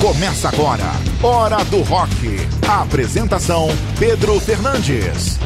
Começa 0.00 0.48
agora, 0.48 0.90
Hora 1.22 1.62
do 1.66 1.82
Rock. 1.82 2.10
A 2.66 2.80
apresentação: 2.80 3.68
Pedro 3.98 4.40
Fernandes. 4.40 5.38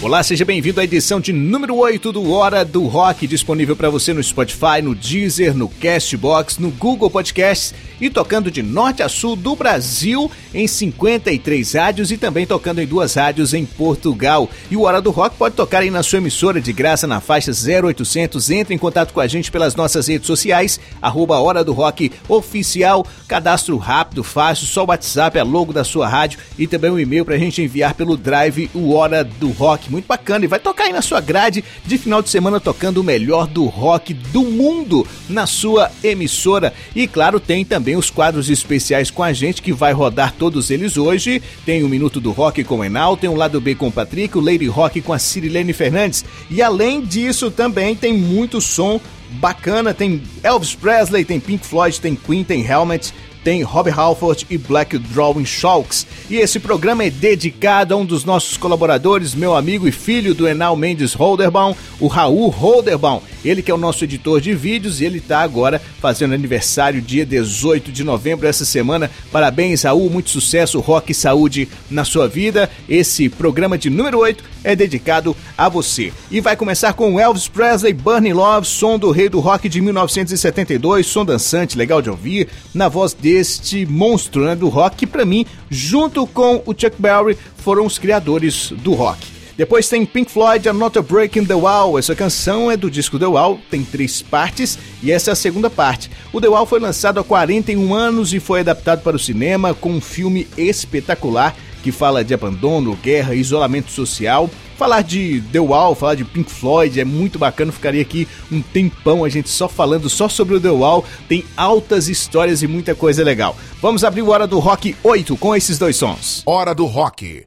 Olá, 0.00 0.22
seja 0.22 0.44
bem-vindo 0.44 0.80
à 0.80 0.84
edição 0.84 1.18
de 1.18 1.32
número 1.32 1.74
8 1.74 2.12
do 2.12 2.30
Hora 2.30 2.64
do 2.64 2.86
Rock, 2.86 3.26
disponível 3.26 3.74
para 3.74 3.90
você 3.90 4.12
no 4.12 4.22
Spotify, 4.22 4.80
no 4.80 4.94
Deezer, 4.94 5.56
no 5.56 5.68
Castbox, 5.68 6.56
no 6.58 6.70
Google 6.70 7.10
Podcasts 7.10 7.74
e 8.00 8.08
tocando 8.08 8.48
de 8.48 8.62
norte 8.62 9.02
a 9.02 9.08
sul 9.08 9.34
do 9.34 9.56
Brasil 9.56 10.30
em 10.54 10.68
53 10.68 11.72
rádios 11.72 12.12
e 12.12 12.16
também 12.16 12.46
tocando 12.46 12.80
em 12.80 12.86
duas 12.86 13.14
rádios 13.14 13.52
em 13.52 13.66
Portugal. 13.66 14.48
E 14.70 14.76
o 14.76 14.82
Hora 14.82 15.02
do 15.02 15.10
Rock 15.10 15.36
pode 15.36 15.56
tocar 15.56 15.80
aí 15.80 15.90
na 15.90 16.04
sua 16.04 16.18
emissora 16.18 16.60
de 16.60 16.72
graça 16.72 17.04
na 17.04 17.20
faixa 17.20 17.50
0800. 17.50 18.50
Entre 18.50 18.72
em 18.72 18.78
contato 18.78 19.12
com 19.12 19.20
a 19.20 19.26
gente 19.26 19.50
pelas 19.50 19.74
nossas 19.74 20.06
redes 20.06 20.28
sociais, 20.28 20.78
arroba 21.02 21.40
Hora 21.40 21.64
do 21.64 21.72
Rock 21.72 22.12
Oficial, 22.28 23.04
cadastro 23.26 23.76
rápido, 23.76 24.22
fácil, 24.22 24.68
só 24.68 24.84
o 24.84 24.88
WhatsApp, 24.88 25.40
a 25.40 25.42
logo 25.42 25.72
da 25.72 25.82
sua 25.82 26.08
rádio 26.08 26.38
e 26.56 26.68
também 26.68 26.92
um 26.92 27.00
e-mail 27.00 27.24
para 27.24 27.34
a 27.34 27.38
gente 27.38 27.60
enviar 27.60 27.94
pelo 27.94 28.16
Drive 28.16 28.70
o 28.72 28.94
Hora 28.94 29.24
do 29.24 29.50
Rock 29.50 29.87
muito 29.88 30.06
bacana 30.06 30.44
e 30.44 30.48
vai 30.48 30.58
tocar 30.58 30.84
aí 30.84 30.92
na 30.92 31.02
sua 31.02 31.20
grade 31.20 31.64
de 31.84 31.98
final 31.98 32.22
de 32.22 32.30
semana 32.30 32.60
tocando 32.60 32.98
o 32.98 33.04
melhor 33.04 33.46
do 33.46 33.64
rock 33.64 34.14
do 34.14 34.42
mundo 34.42 35.06
na 35.28 35.46
sua 35.46 35.90
emissora. 36.02 36.72
E 36.94 37.06
claro, 37.06 37.40
tem 37.40 37.64
também 37.64 37.96
os 37.96 38.10
quadros 38.10 38.50
especiais 38.50 39.10
com 39.10 39.22
a 39.22 39.32
gente 39.32 39.62
que 39.62 39.72
vai 39.72 39.92
rodar 39.92 40.34
todos 40.38 40.70
eles 40.70 40.96
hoje. 40.96 41.42
Tem 41.64 41.82
o 41.82 41.88
Minuto 41.88 42.20
do 42.20 42.30
Rock 42.30 42.64
com 42.64 42.78
o 42.78 42.84
Enal, 42.84 43.16
tem 43.16 43.30
o 43.30 43.34
Lado 43.36 43.60
B 43.60 43.74
com 43.74 43.88
o 43.88 43.92
Patrick, 43.92 44.36
o 44.36 44.40
Lady 44.40 44.66
Rock 44.66 45.00
com 45.00 45.12
a 45.12 45.18
Cirilene 45.18 45.72
Fernandes. 45.72 46.24
E 46.50 46.62
além 46.62 47.00
disso, 47.00 47.50
também 47.50 47.94
tem 47.94 48.12
muito 48.12 48.60
som 48.60 49.00
bacana. 49.32 49.94
Tem 49.94 50.22
Elvis 50.42 50.74
Presley, 50.74 51.24
tem 51.24 51.40
Pink 51.40 51.66
Floyd, 51.66 52.00
tem 52.00 52.14
Queen, 52.14 52.44
tem 52.44 52.64
Helmet 52.64 53.12
tem 53.44 53.62
Rob 53.62 53.90
Halford 53.90 54.46
e 54.50 54.58
Black 54.58 54.98
Drawing 54.98 55.44
Sharks. 55.44 56.06
E 56.28 56.36
esse 56.36 56.58
programa 56.58 57.04
é 57.04 57.10
dedicado 57.10 57.94
a 57.94 57.96
um 57.96 58.04
dos 58.04 58.24
nossos 58.24 58.56
colaboradores, 58.56 59.34
meu 59.34 59.56
amigo 59.56 59.88
e 59.88 59.92
filho 59.92 60.34
do 60.34 60.46
Enal 60.46 60.76
Mendes 60.76 61.14
Holderbaum, 61.14 61.74
o 62.00 62.06
Raul 62.06 62.48
Holderbaum. 62.48 63.20
Ele 63.44 63.62
que 63.62 63.70
é 63.70 63.74
o 63.74 63.78
nosso 63.78 64.04
editor 64.04 64.40
de 64.40 64.54
vídeos 64.54 65.00
e 65.00 65.04
ele 65.04 65.18
está 65.18 65.40
agora 65.40 65.80
fazendo 66.00 66.34
aniversário 66.34 67.00
dia 67.00 67.24
18 67.24 67.92
de 67.92 68.04
novembro 68.04 68.46
essa 68.46 68.64
semana. 68.64 69.10
Parabéns, 69.30 69.82
Raul, 69.82 70.10
muito 70.10 70.30
sucesso, 70.30 70.80
rock 70.80 71.12
e 71.12 71.14
saúde 71.14 71.68
na 71.90 72.04
sua 72.04 72.28
vida. 72.28 72.68
Esse 72.88 73.28
programa 73.28 73.78
de 73.78 73.90
número 73.90 74.18
8 74.18 74.44
é 74.64 74.74
dedicado 74.74 75.36
a 75.56 75.68
você. 75.68 76.12
E 76.30 76.40
vai 76.40 76.56
começar 76.56 76.92
com 76.92 77.18
Elvis 77.18 77.48
Presley, 77.48 77.92
Burning 77.92 78.32
Love, 78.32 78.66
som 78.66 78.98
do 78.98 79.10
rei 79.10 79.28
do 79.28 79.40
rock 79.40 79.68
de 79.68 79.80
1972, 79.80 81.06
som 81.06 81.24
dançante, 81.24 81.78
legal 81.78 82.02
de 82.02 82.10
ouvir, 82.10 82.48
na 82.74 82.88
voz 82.88 83.14
deste 83.28 83.84
monstro 83.84 84.46
né, 84.46 84.56
do 84.56 84.68
rock 84.68 84.96
que 84.96 85.06
para 85.06 85.22
mim, 85.22 85.44
junto 85.68 86.26
com 86.26 86.62
o 86.64 86.72
Chuck 86.72 86.96
Berry, 86.98 87.36
foram 87.58 87.84
os 87.84 87.98
criadores 87.98 88.72
do 88.78 88.94
rock. 88.94 89.20
Depois 89.54 89.86
tem 89.86 90.06
Pink 90.06 90.30
Floyd, 90.30 90.66
I'm 90.66 90.78
Not 90.78 90.98
a 90.98 91.02
Breaking 91.02 91.44
the 91.44 91.54
Wall. 91.54 91.98
Essa 91.98 92.14
canção 92.14 92.70
é 92.70 92.76
do 92.76 92.90
disco 92.90 93.18
The 93.18 93.26
Wall, 93.26 93.58
tem 93.70 93.84
três 93.84 94.22
partes 94.22 94.78
e 95.02 95.12
essa 95.12 95.30
é 95.30 95.32
a 95.32 95.36
segunda 95.36 95.68
parte. 95.68 96.10
O 96.32 96.40
The 96.40 96.48
Wall 96.48 96.64
foi 96.64 96.80
lançado 96.80 97.20
há 97.20 97.24
41 97.24 97.92
anos 97.92 98.32
e 98.32 98.40
foi 98.40 98.60
adaptado 98.60 99.02
para 99.02 99.16
o 99.16 99.18
cinema 99.18 99.74
com 99.74 99.90
um 99.90 100.00
filme 100.00 100.46
espetacular 100.56 101.54
que 101.82 101.92
fala 101.92 102.24
de 102.24 102.32
abandono, 102.32 102.96
guerra, 103.02 103.34
isolamento 103.34 103.90
social. 103.90 104.48
Falar 104.78 105.02
de 105.02 105.42
The 105.50 105.58
Wall, 105.58 105.96
falar 105.96 106.14
de 106.14 106.24
Pink 106.24 106.48
Floyd 106.48 107.00
é 107.00 107.04
muito 107.04 107.36
bacana, 107.36 107.72
ficaria 107.72 108.00
aqui 108.00 108.28
um 108.50 108.62
tempão 108.62 109.24
a 109.24 109.28
gente 109.28 109.48
só 109.48 109.68
falando 109.68 110.08
só 110.08 110.28
sobre 110.28 110.54
o 110.54 110.60
The 110.60 110.70
Wall. 110.70 111.04
Tem 111.28 111.44
altas 111.56 112.08
histórias 112.08 112.62
e 112.62 112.68
muita 112.68 112.94
coisa 112.94 113.24
legal. 113.24 113.56
Vamos 113.82 114.04
abrir 114.04 114.22
o 114.22 114.28
Hora 114.28 114.46
do 114.46 114.60
Rock 114.60 114.94
8 115.02 115.36
com 115.36 115.56
esses 115.56 115.78
dois 115.80 115.96
sons. 115.96 116.44
Hora 116.46 116.76
do 116.76 116.86
Rock. 116.86 117.44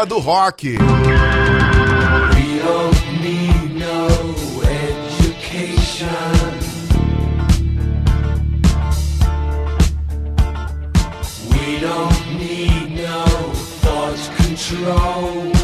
Hora 0.00 0.08
do 0.08 0.18
Rock. 0.18 0.62
We 0.62 0.78
don't 11.80 12.40
need 12.40 12.96
no 12.96 13.28
thought 13.82 14.30
control. 14.36 15.59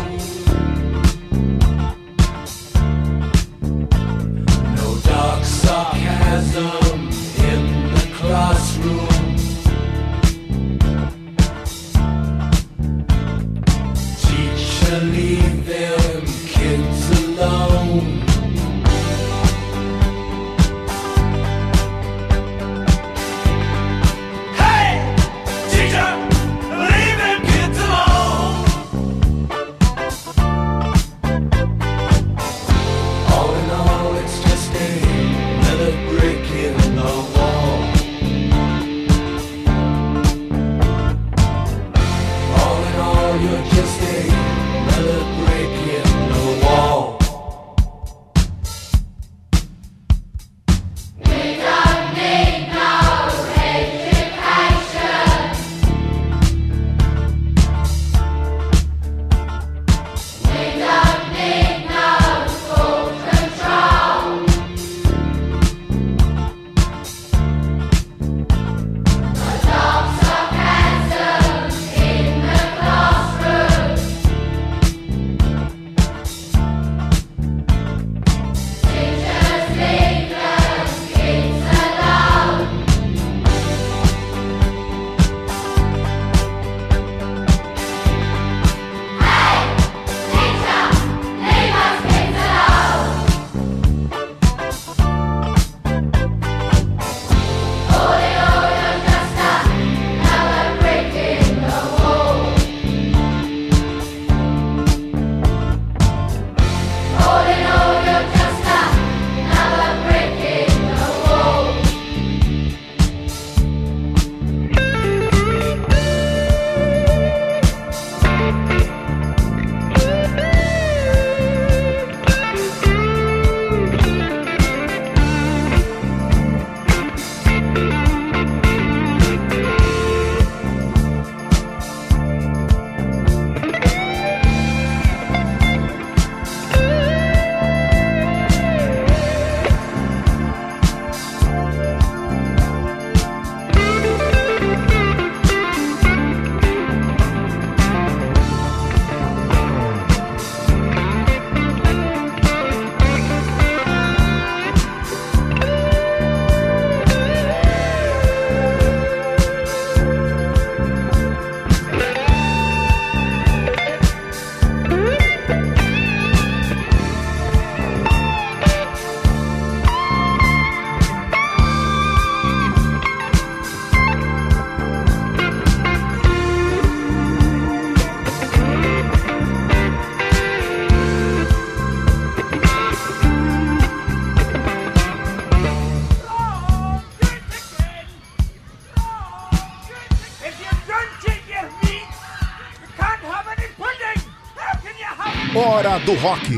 Hora 195.86 196.00
do 196.00 196.14
Rock. 196.14 196.50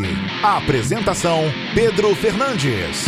Apresentação: 0.43 1.43
Pedro 1.75 2.15
Fernandes. 2.15 3.05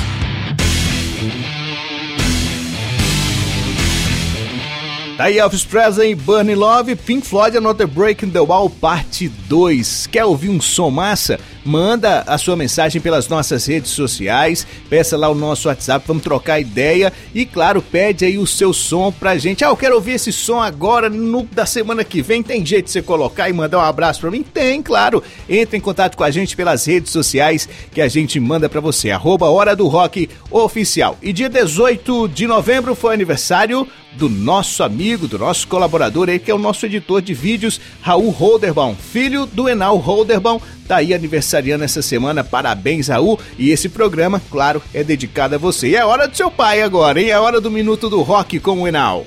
Tá 5.16 5.24
aí 5.24 5.38
Elvis 5.38 5.64
Presley, 5.64 6.14
Burning 6.14 6.56
Love, 6.56 6.94
Pink 6.94 7.26
Floyd, 7.26 7.56
Another 7.56 7.86
Breaking 7.86 8.30
the 8.30 8.40
Wall, 8.40 8.68
parte 8.68 9.28
2. 9.28 10.08
Quer 10.08 10.26
ouvir 10.26 10.50
um 10.50 10.60
som 10.60 10.90
massa? 10.90 11.40
Manda 11.64 12.24
a 12.26 12.38
sua 12.38 12.56
mensagem 12.56 13.00
pelas 13.00 13.28
nossas 13.28 13.66
redes 13.66 13.90
sociais, 13.90 14.66
peça 14.88 15.16
lá 15.16 15.28
o 15.28 15.34
nosso 15.34 15.68
WhatsApp, 15.68 16.04
vamos 16.06 16.22
trocar 16.22 16.58
ideia 16.58 17.12
e, 17.34 17.44
claro, 17.44 17.82
pede 17.82 18.24
aí 18.24 18.38
o 18.38 18.46
seu 18.46 18.72
som 18.72 19.12
pra 19.12 19.36
gente. 19.36 19.64
Ah, 19.64 19.68
eu 19.68 19.76
quero 19.76 19.94
ouvir 19.94 20.12
esse 20.12 20.32
som 20.32 20.60
agora, 20.60 21.10
no 21.10 21.42
da 21.44 21.66
semana 21.66 22.02
que 22.04 22.22
vem. 22.22 22.42
Tem 22.42 22.64
jeito 22.64 22.86
de 22.86 22.92
você 22.92 23.02
colocar 23.02 23.48
e 23.48 23.52
mandar 23.52 23.78
um 23.78 23.82
abraço 23.82 24.20
pra 24.20 24.30
mim? 24.30 24.42
Tem, 24.42 24.82
claro. 24.82 25.22
Entre 25.48 25.76
em 25.76 25.80
contato 25.80 26.16
com 26.16 26.24
a 26.24 26.30
gente 26.30 26.56
pelas 26.56 26.86
redes 26.86 27.12
sociais 27.12 27.68
que 27.92 28.00
a 28.00 28.08
gente 28.08 28.38
manda 28.40 28.68
pra 28.68 28.80
você. 28.80 29.10
Arroba 29.10 29.50
Hora 29.50 29.76
do 29.76 29.86
Rock 29.86 30.28
Oficial. 30.50 31.18
E 31.22 31.32
dia 31.32 31.48
18 31.48 32.28
de 32.28 32.46
novembro 32.46 32.94
foi 32.94 33.14
aniversário 33.14 33.86
do 34.12 34.28
nosso 34.28 34.82
amigo, 34.82 35.28
do 35.28 35.38
nosso 35.38 35.66
colaborador 35.68 36.28
aí, 36.28 36.38
que 36.38 36.50
é 36.50 36.54
o 36.54 36.58
nosso 36.58 36.84
editor 36.86 37.22
de 37.22 37.32
vídeos, 37.32 37.80
Raul 38.00 38.30
Holderbaum, 38.30 38.94
filho 38.94 39.46
do 39.46 39.68
Enal 39.68 39.96
Holderbaum, 39.96 40.60
tá 40.88 40.96
aí 40.96 41.14
aniversariando 41.50 41.84
essa 41.84 42.02
semana. 42.02 42.44
Parabéns, 42.44 43.08
Raul. 43.08 43.38
E 43.58 43.70
esse 43.70 43.88
programa, 43.88 44.40
claro, 44.50 44.82
é 44.94 45.02
dedicado 45.02 45.54
a 45.54 45.58
você. 45.58 45.88
E 45.88 45.96
é 45.96 46.04
hora 46.04 46.28
do 46.28 46.36
seu 46.36 46.50
pai 46.50 46.82
agora, 46.82 47.20
hein? 47.20 47.30
É 47.30 47.38
hora 47.38 47.60
do 47.60 47.70
Minuto 47.70 48.08
do 48.08 48.22
Rock 48.22 48.60
com 48.60 48.82
o 48.82 48.88
Enal. 48.88 49.26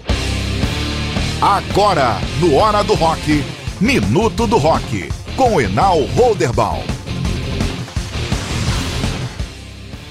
Agora, 1.41 2.17
no 2.39 2.55
Hora 2.55 2.83
do 2.83 2.93
Rock, 2.93 3.43
Minuto 3.81 4.47
do 4.47 4.57
Rock, 4.57 5.09
com 5.35 5.55
o 5.55 5.61
Enal 5.61 6.01
Holderbaum. 6.15 6.83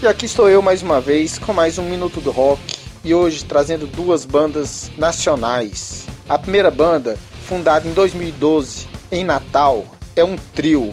E 0.03 0.07
aqui 0.07 0.27
estou 0.27 0.51
eu 0.51 0.61
mais 0.61 0.83
uma 0.83 1.01
vez 1.01 1.39
com 1.39 1.53
mais 1.53 1.79
um 1.79 1.85
Minuto 1.85 2.21
do 2.21 2.31
Rock 2.31 2.61
e 3.05 3.15
hoje 3.15 3.45
trazendo 3.45 3.87
duas 3.87 4.27
bandas 4.27 4.91
nacionais. 4.99 6.07
A 6.29 6.39
primeira 6.39 6.71
banda, 6.71 7.17
fundada 7.47 7.89
em 7.89 7.93
2012 7.93 8.89
em 9.11 9.25
Natal, 9.25 9.87
é 10.15 10.25
um 10.25 10.37
trio, 10.37 10.93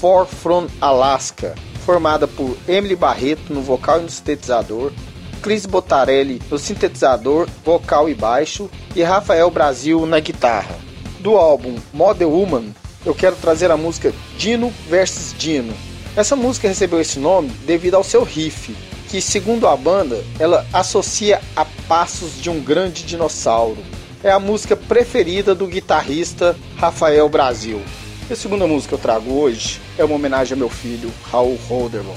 Four 0.00 0.26
from 0.26 0.66
Alaska, 0.80 1.54
formada 1.84 2.26
por 2.26 2.56
Emily 2.68 2.96
Barreto 2.96 3.52
no 3.52 3.62
vocal 3.62 4.00
e 4.00 4.02
no 4.02 4.10
sintetizador, 4.10 4.92
Chris 5.40 5.64
Botarelli 5.66 6.42
no 6.50 6.58
sintetizador, 6.58 7.48
vocal 7.64 8.08
e 8.08 8.14
baixo 8.14 8.70
e 8.94 9.02
Rafael 9.02 9.50
Brasil 9.50 10.04
na 10.04 10.20
guitarra. 10.20 10.76
Do 11.20 11.36
álbum 11.36 11.76
Model 11.92 12.30
Woman, 12.30 12.74
eu 13.06 13.14
quero 13.14 13.36
trazer 13.36 13.70
a 13.70 13.76
música 13.76 14.12
Dino 14.36 14.72
vs 14.88 15.34
Dino. 15.38 15.72
Essa 16.16 16.36
música 16.36 16.68
recebeu 16.68 17.00
esse 17.00 17.18
nome 17.18 17.48
devido 17.66 17.94
ao 17.94 18.04
seu 18.04 18.24
riff, 18.24 18.76
que, 19.08 19.20
segundo 19.20 19.66
a 19.66 19.76
banda, 19.76 20.22
ela 20.38 20.66
associa 20.72 21.40
a 21.56 21.64
passos 21.88 22.42
de 22.42 22.50
um 22.50 22.60
grande 22.60 23.04
dinossauro. 23.04 23.78
É 24.22 24.30
a 24.30 24.40
música 24.40 24.76
preferida 24.76 25.54
do 25.54 25.66
guitarrista 25.66 26.56
Rafael 26.76 27.28
Brasil. 27.28 27.80
E 28.28 28.32
a 28.32 28.36
segunda 28.36 28.66
música 28.66 28.88
que 28.88 28.94
eu 28.94 28.98
trago 28.98 29.34
hoje 29.34 29.82
é 29.98 30.04
uma 30.04 30.14
homenagem 30.14 30.54
ao 30.54 30.58
meu 30.58 30.70
filho, 30.70 31.12
Raul 31.30 31.58
Holderman. 31.68 32.16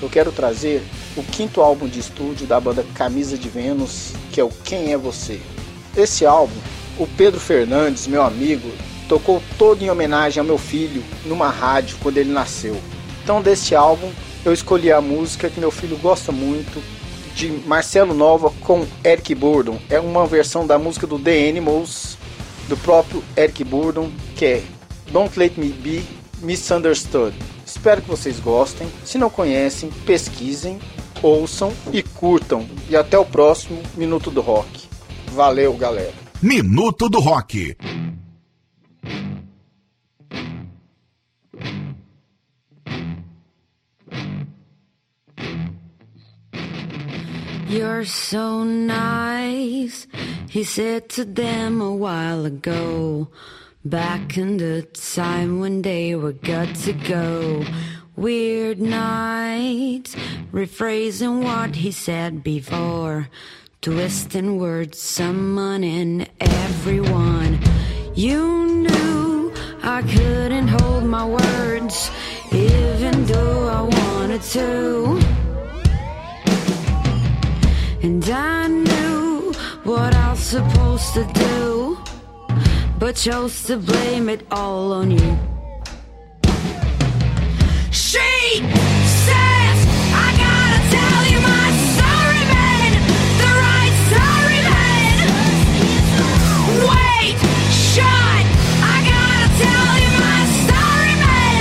Eu 0.00 0.08
quero 0.08 0.30
trazer 0.30 0.84
o 1.16 1.22
quinto 1.24 1.60
álbum 1.60 1.88
de 1.88 1.98
estúdio 1.98 2.46
da 2.46 2.60
banda 2.60 2.86
Camisa 2.94 3.36
de 3.36 3.48
Vênus, 3.48 4.12
que 4.30 4.40
é 4.40 4.44
o 4.44 4.50
Quem 4.50 4.92
é 4.92 4.96
Você. 4.96 5.40
Esse 5.96 6.24
álbum, 6.24 6.54
o 6.96 7.08
Pedro 7.08 7.40
Fernandes, 7.40 8.06
meu 8.06 8.22
amigo, 8.22 8.70
tocou 9.08 9.42
todo 9.58 9.82
em 9.82 9.90
homenagem 9.90 10.38
ao 10.40 10.46
meu 10.46 10.58
filho 10.58 11.02
numa 11.26 11.50
rádio 11.50 11.98
quando 12.00 12.18
ele 12.18 12.30
nasceu. 12.30 12.80
Então, 13.24 13.42
desse 13.42 13.74
álbum, 13.74 14.12
eu 14.44 14.52
escolhi 14.52 14.92
a 14.92 15.00
música 15.00 15.50
que 15.50 15.58
meu 15.58 15.72
filho 15.72 15.96
gosta 15.96 16.30
muito, 16.30 16.80
de 17.34 17.48
Marcelo 17.66 18.14
Nova 18.14 18.52
com 18.60 18.86
Eric 19.04 19.34
Burdon. 19.34 19.80
É 19.90 19.98
uma 19.98 20.24
versão 20.24 20.64
da 20.64 20.78
música 20.78 21.04
do 21.04 21.18
The 21.18 21.48
Animals, 21.48 22.16
do 22.68 22.76
próprio 22.76 23.24
Eric 23.36 23.64
Burdon, 23.64 24.08
que 24.36 24.44
é 24.44 24.62
Don't 25.12 25.38
Let 25.38 25.56
Me 25.56 25.68
Be 25.68 26.02
Misunderstood. 26.40 27.34
Espero 27.64 28.02
que 28.02 28.08
vocês 28.08 28.38
gostem. 28.40 28.88
Se 29.04 29.18
não 29.18 29.30
conhecem, 29.30 29.90
pesquisem, 30.06 30.78
ouçam 31.22 31.72
e 31.92 32.02
curtam. 32.02 32.66
E 32.88 32.96
até 32.96 33.18
o 33.18 33.24
próximo 33.24 33.82
Minuto 33.96 34.30
do 34.30 34.40
Rock. 34.40 34.88
Valeu, 35.32 35.74
galera. 35.74 36.14
Minuto 36.40 37.08
do 37.08 37.20
Rock. 37.20 37.76
You're 47.68 48.06
so 48.06 48.64
nice, 48.64 50.06
he 50.48 50.64
said 50.64 51.10
to 51.10 51.24
them 51.26 51.82
a 51.82 51.90
while 51.90 52.46
ago. 52.46 53.28
Back 53.84 54.36
in 54.36 54.56
the 54.56 54.82
time 54.82 55.60
when 55.60 55.82
they 55.82 56.16
were 56.16 56.32
good 56.32 56.74
to 56.82 56.92
go. 56.92 57.64
Weird 58.16 58.80
nights, 58.80 60.16
rephrasing 60.52 61.44
what 61.44 61.76
he 61.76 61.92
said 61.92 62.42
before. 62.42 63.28
Twisting 63.80 64.58
words, 64.58 64.98
summoning 65.00 66.26
everyone. 66.40 67.60
You 68.16 68.66
knew 68.66 69.54
I 69.84 70.02
couldn't 70.02 70.68
hold 70.68 71.04
my 71.04 71.24
words, 71.24 72.10
even 72.52 73.26
though 73.26 73.68
I 73.68 73.82
wanted 73.82 74.42
to. 74.42 75.20
And 78.02 78.28
I 78.28 78.66
knew 78.66 79.52
what 79.84 80.12
I 80.14 80.32
was 80.32 80.40
supposed 80.40 81.14
to 81.14 81.24
do, 81.32 81.98
but 82.98 83.14
chose 83.14 83.62
to 83.64 83.76
blame 83.76 84.28
it 84.28 84.44
all 84.50 84.92
on 84.92 85.10
you. 85.12 85.38
She 87.92 88.18
says, 89.28 89.78
I 90.12 90.28
gotta 90.44 90.80
tell 90.96 91.22
you 91.30 91.38
my 91.40 91.70
sorry 91.98 92.44
man, 92.54 92.90
the 93.38 93.50
right 93.64 93.96
sorry 94.10 94.60
man. 94.72 95.16
Wait, 96.90 97.38
shut, 97.70 98.44
I 98.82 98.96
gotta 99.14 99.48
tell 99.62 99.94
you 100.02 100.10
my 100.26 100.40
sorry 100.66 101.14
man, 101.26 101.60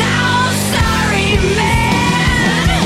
the 0.00 0.10
old 0.32 0.56
sorry 0.72 1.30
man. 1.60 2.80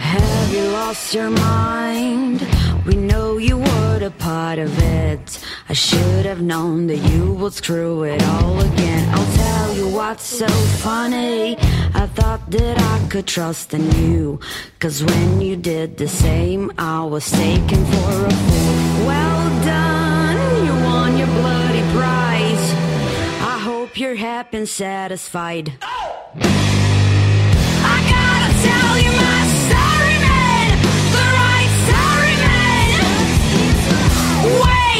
Have 0.00 0.50
you 0.52 0.64
lost 0.72 1.14
your 1.14 1.30
mind? 1.30 2.55
We 2.86 2.94
know 2.94 3.36
you 3.36 3.58
were 3.58 3.98
a 4.00 4.10
part 4.10 4.60
of 4.60 4.72
it. 4.78 5.44
I 5.68 5.72
should 5.72 6.24
have 6.24 6.40
known 6.40 6.86
that 6.86 6.98
you 6.98 7.34
would 7.34 7.52
screw 7.52 8.04
it 8.04 8.22
all 8.22 8.60
again. 8.60 9.08
I'll 9.12 9.36
tell 9.36 9.74
you 9.74 9.88
what's 9.88 10.24
so 10.24 10.46
funny. 10.46 11.56
I 11.94 12.06
thought 12.06 12.48
that 12.52 12.78
I 12.80 13.08
could 13.08 13.26
trust 13.26 13.74
in 13.74 13.90
you. 14.02 14.38
Cause 14.78 15.02
when 15.02 15.40
you 15.40 15.56
did 15.56 15.96
the 15.96 16.06
same, 16.06 16.70
I 16.78 17.02
was 17.02 17.28
taken 17.28 17.84
for 17.86 18.12
a 18.26 18.30
fool. 18.30 19.06
Well 19.06 19.64
done, 19.64 20.64
you 20.64 20.72
won 20.84 21.18
your 21.18 21.26
bloody 21.26 21.82
prize. 21.92 22.66
I 23.52 23.58
hope 23.64 23.98
you're 23.98 24.14
happy 24.14 24.58
and 24.58 24.68
satisfied. 24.68 25.72
I 25.82 26.15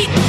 fight! 0.05 0.26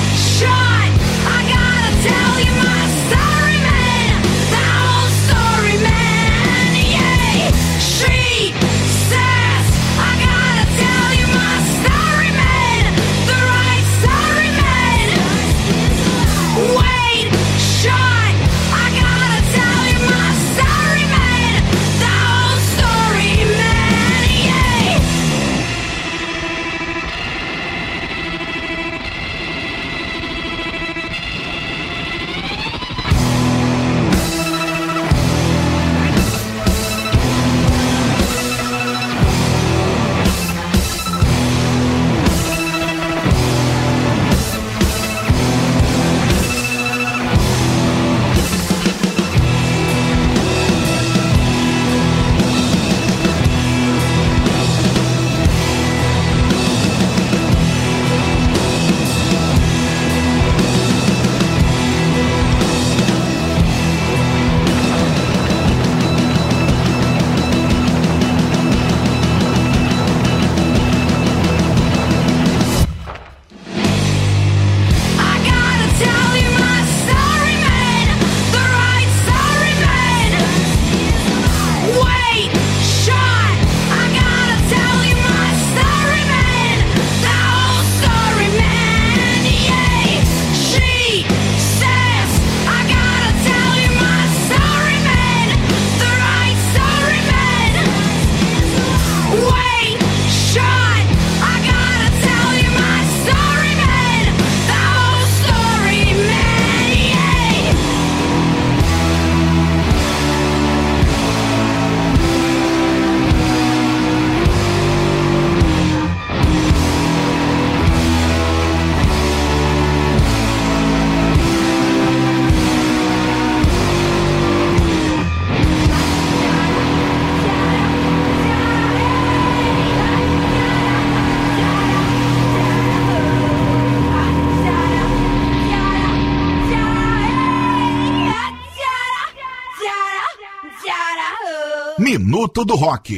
Minuto 142.58 142.66
do 142.66 142.76
Rock. 142.76 143.10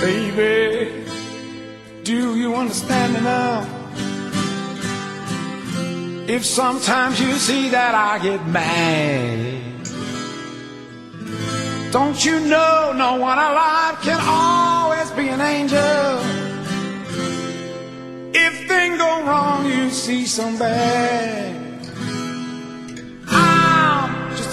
Baby, 0.00 1.04
do 2.04 2.36
you 2.36 2.54
understand 2.54 3.14
me 3.14 3.20
now? 3.20 3.66
If 6.28 6.44
sometimes 6.44 7.20
you 7.20 7.32
see 7.34 7.70
that 7.70 7.94
I 7.94 8.18
get 8.22 8.46
mad, 8.46 9.82
don't 11.90 12.24
you 12.24 12.38
know 12.40 12.92
no 12.94 13.16
one 13.16 13.38
alive 13.38 14.00
can 14.02 14.20
always 14.22 15.10
be 15.12 15.28
an 15.28 15.40
angel? 15.40 16.20
If 18.34 18.68
things 18.68 18.98
go 18.98 19.24
wrong, 19.24 19.66
you 19.66 19.90
see 19.90 20.26
some 20.26 20.58
bad 20.58 21.65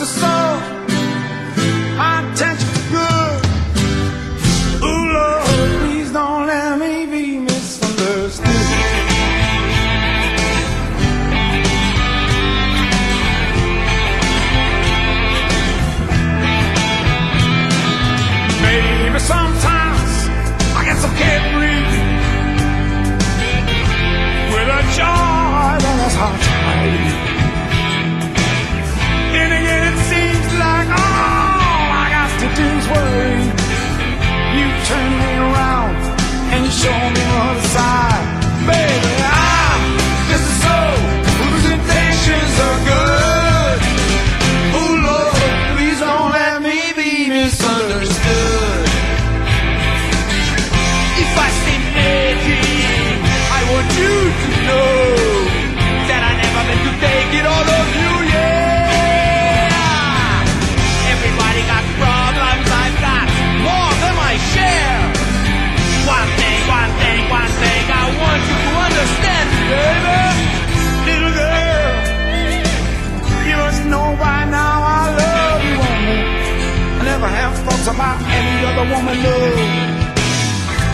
the 0.03 0.09
soul 0.09 0.82
another 78.73 78.95
woman 78.95 79.21
know. 79.21 79.45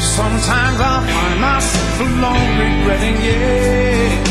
Sometimes 0.02 0.80
I 0.80 0.96
find 1.12 1.42
myself 1.42 2.00
alone 2.02 2.52
regretting 2.60 3.18
it. 3.20 4.28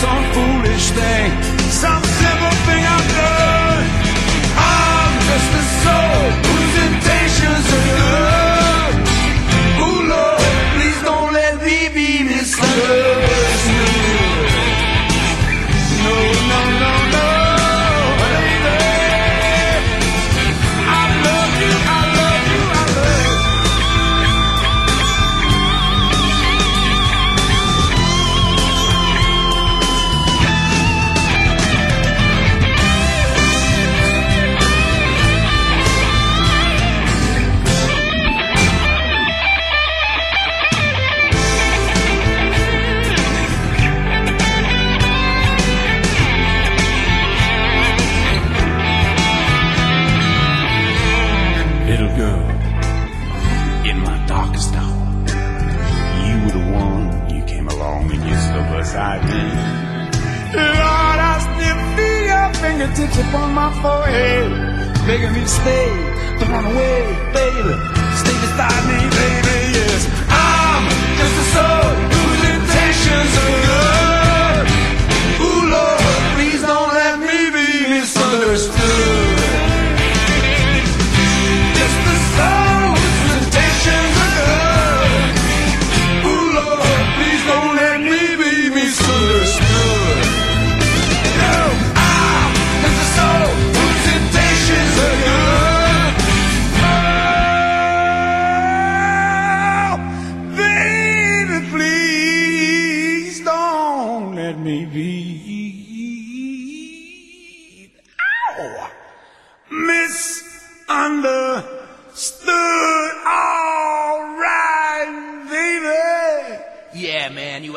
Some 0.00 0.24
foolish 0.32 0.90
thing, 0.90 1.30
some 1.70 2.02
simple 2.02 2.56
thing 2.66 2.82
I've 2.84 3.08
done. 3.16 3.84
I'm 4.56 5.14
just 5.28 5.50
a 5.60 5.64
soul. 5.84 6.63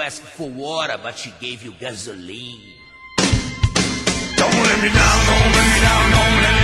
asked 0.08 0.22
for 0.22 0.50
water, 0.50 0.98
but 1.04 1.18
she 1.18 1.34
gave 1.42 1.62
you 1.66 1.74
gasoline. 1.82 2.62
Don't 4.38 4.54
let 4.54 4.82
me 4.82 4.88
down, 4.88 5.18
don't 5.28 5.52
let 5.58 5.68
me 5.74 5.80
down, 5.82 6.12
don't 6.12 6.22
let 6.22 6.36
me 6.36 6.42
down. 6.44 6.57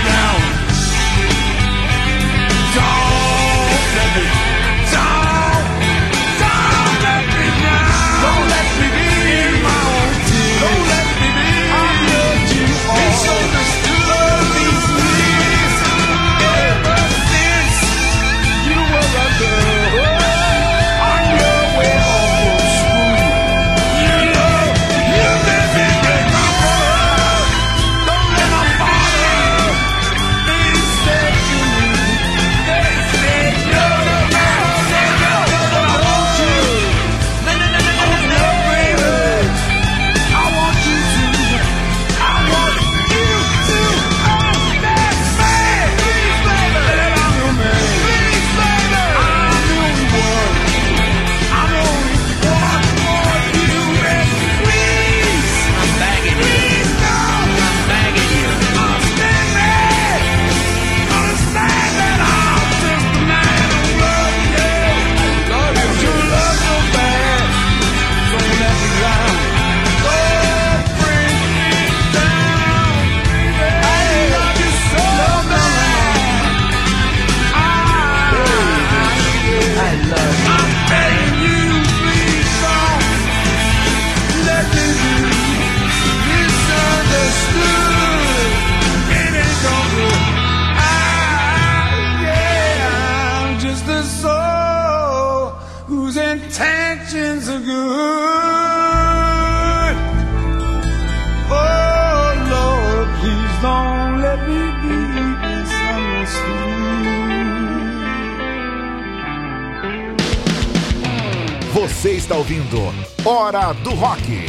Ouvindo 112.44 112.94
Hora 113.24 113.72
do 113.72 113.94
Rock. 113.94 114.43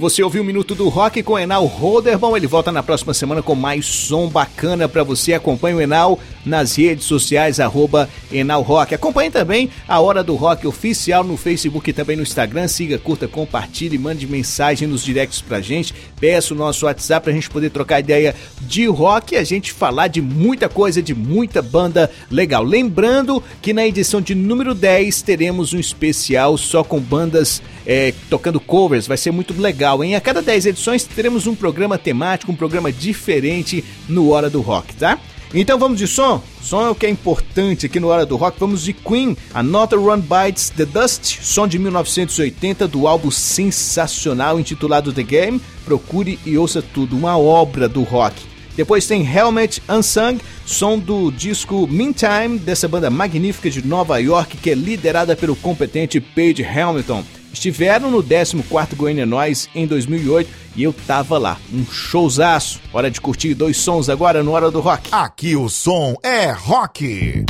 Você 0.00 0.22
ouviu 0.22 0.42
o 0.42 0.44
Minuto 0.44 0.74
do 0.74 0.88
Rock 0.88 1.22
com 1.22 1.38
Enal 1.38 1.66
Roderbom. 1.66 2.34
Ele 2.34 2.46
volta 2.46 2.72
na 2.72 2.82
próxima 2.82 3.12
semana 3.12 3.42
com 3.42 3.54
mais 3.54 3.84
som 3.84 4.28
bacana 4.28 4.88
para 4.88 5.04
você. 5.04 5.34
Acompanhe 5.34 5.76
o 5.76 5.80
Enal 5.80 6.18
nas 6.44 6.74
redes 6.74 7.04
sociais, 7.04 7.60
arroba 7.60 8.08
Enal 8.32 8.62
Rock. 8.62 8.94
Acompanhe 8.94 9.30
também 9.30 9.68
a 9.86 10.00
Hora 10.00 10.24
do 10.24 10.34
Rock 10.36 10.66
oficial 10.66 11.22
no 11.22 11.36
Facebook 11.36 11.90
e 11.90 11.92
também 11.92 12.16
no 12.16 12.22
Instagram. 12.22 12.66
Siga, 12.66 12.98
curta, 12.98 13.28
compartilhe, 13.28 13.98
mande 13.98 14.26
mensagem 14.26 14.88
nos 14.88 15.04
directs 15.04 15.42
pra 15.42 15.60
gente. 15.60 15.92
Peça 16.18 16.54
o 16.54 16.56
nosso 16.56 16.86
WhatsApp 16.86 17.24
pra 17.24 17.32
gente 17.34 17.50
poder 17.50 17.68
trocar 17.68 18.00
ideia 18.00 18.34
de 18.62 18.86
rock 18.86 19.34
e 19.34 19.36
a 19.38 19.44
gente 19.44 19.70
falar 19.70 20.08
de 20.08 20.22
muita 20.22 20.66
coisa, 20.66 21.02
de 21.02 21.14
muita 21.14 21.60
banda 21.60 22.10
legal. 22.30 22.64
Lembrando 22.64 23.42
que 23.60 23.74
na 23.74 23.86
edição 23.86 24.22
de 24.22 24.34
número 24.34 24.74
10 24.74 25.20
teremos 25.20 25.74
um 25.74 25.78
especial 25.78 26.56
só 26.56 26.82
com 26.82 26.98
bandas 26.98 27.62
é, 27.90 28.14
tocando 28.30 28.60
covers. 28.60 29.08
Vai 29.08 29.16
ser 29.16 29.32
muito 29.32 29.52
legal 29.60 30.04
hein? 30.04 30.14
A 30.14 30.20
cada 30.20 30.40
10 30.40 30.66
edições 30.66 31.02
teremos 31.02 31.48
um 31.48 31.56
programa 31.56 31.98
temático, 31.98 32.52
um 32.52 32.54
programa 32.54 32.92
diferente 32.92 33.84
no 34.08 34.30
Hora 34.30 34.48
do 34.48 34.60
Rock, 34.60 34.94
tá? 34.94 35.18
Então 35.52 35.76
vamos 35.76 35.98
de 35.98 36.06
som? 36.06 36.40
Som 36.62 36.86
é 36.86 36.90
o 36.90 36.94
que 36.94 37.04
é 37.04 37.10
importante 37.10 37.86
aqui 37.86 37.98
no 37.98 38.06
Hora 38.06 38.24
do 38.24 38.36
Rock. 38.36 38.60
Vamos 38.60 38.84
de 38.84 38.92
Queen, 38.92 39.36
Another 39.52 39.98
One 39.98 40.22
Bites 40.22 40.70
the 40.70 40.84
Dust, 40.84 41.40
som 41.42 41.66
de 41.66 41.80
1980 41.80 42.86
do 42.86 43.08
álbum 43.08 43.32
sensacional 43.32 44.60
intitulado 44.60 45.12
The 45.12 45.24
Game. 45.24 45.60
Procure 45.84 46.38
e 46.46 46.56
ouça 46.56 46.80
tudo, 46.80 47.16
uma 47.16 47.36
obra 47.36 47.88
do 47.88 48.04
rock. 48.04 48.36
Depois 48.76 49.04
tem 49.08 49.26
Helmet 49.26 49.82
Unsung, 49.88 50.38
som 50.64 50.96
do 50.96 51.32
disco 51.32 51.88
Meantime, 51.88 52.56
dessa 52.56 52.86
banda 52.86 53.10
magnífica 53.10 53.68
de 53.68 53.84
Nova 53.84 54.18
York 54.18 54.58
que 54.58 54.70
é 54.70 54.74
liderada 54.74 55.34
pelo 55.34 55.56
competente 55.56 56.20
Page 56.20 56.64
Hamilton 56.64 57.24
estiveram 57.52 58.10
no 58.10 58.22
14º 58.22 58.94
Goiânia 58.96 59.26
Nós 59.26 59.68
em 59.74 59.86
2008 59.86 60.50
e 60.76 60.82
eu 60.82 60.92
tava 60.92 61.38
lá. 61.38 61.56
Um 61.72 61.84
showzaço. 61.84 62.80
Hora 62.92 63.10
de 63.10 63.20
curtir 63.20 63.54
dois 63.54 63.76
sons 63.76 64.08
agora 64.08 64.42
no 64.42 64.52
Hora 64.52 64.70
do 64.70 64.80
Rock. 64.80 65.08
Aqui 65.12 65.56
o 65.56 65.68
som 65.68 66.16
é 66.22 66.50
rock. 66.50 67.44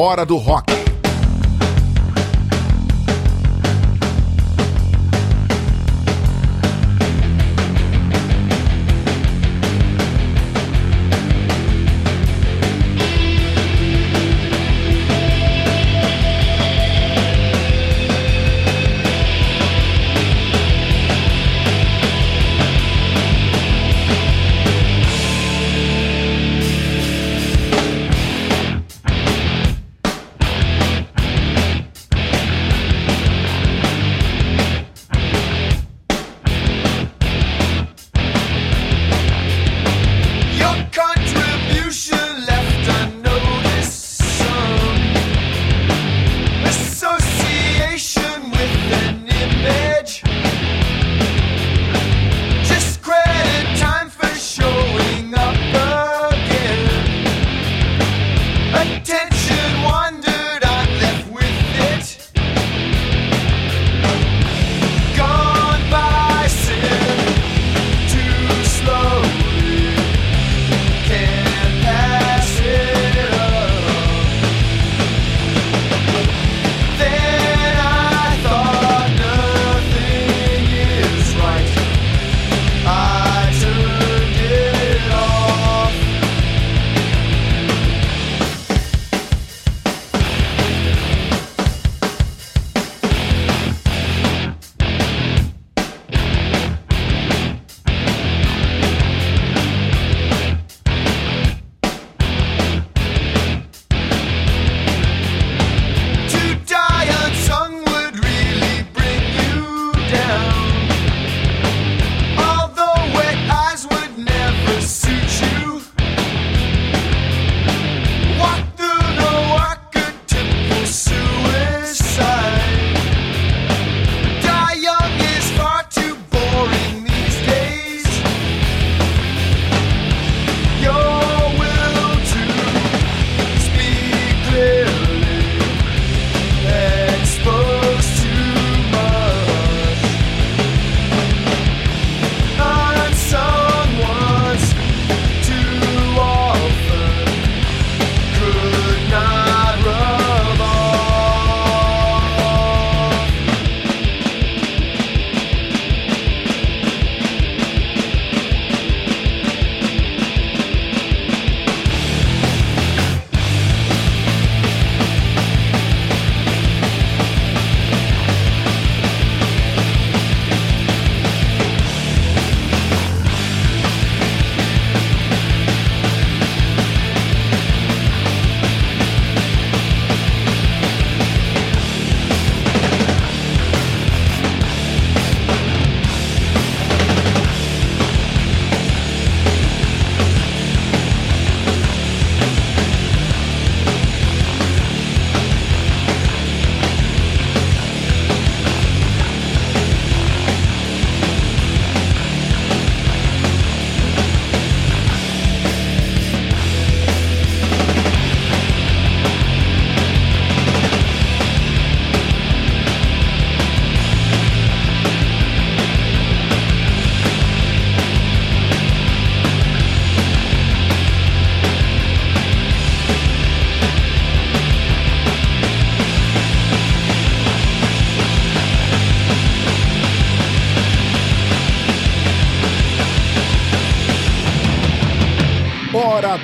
Hora 0.00 0.24
do 0.24 0.38
Rock. 0.38 0.79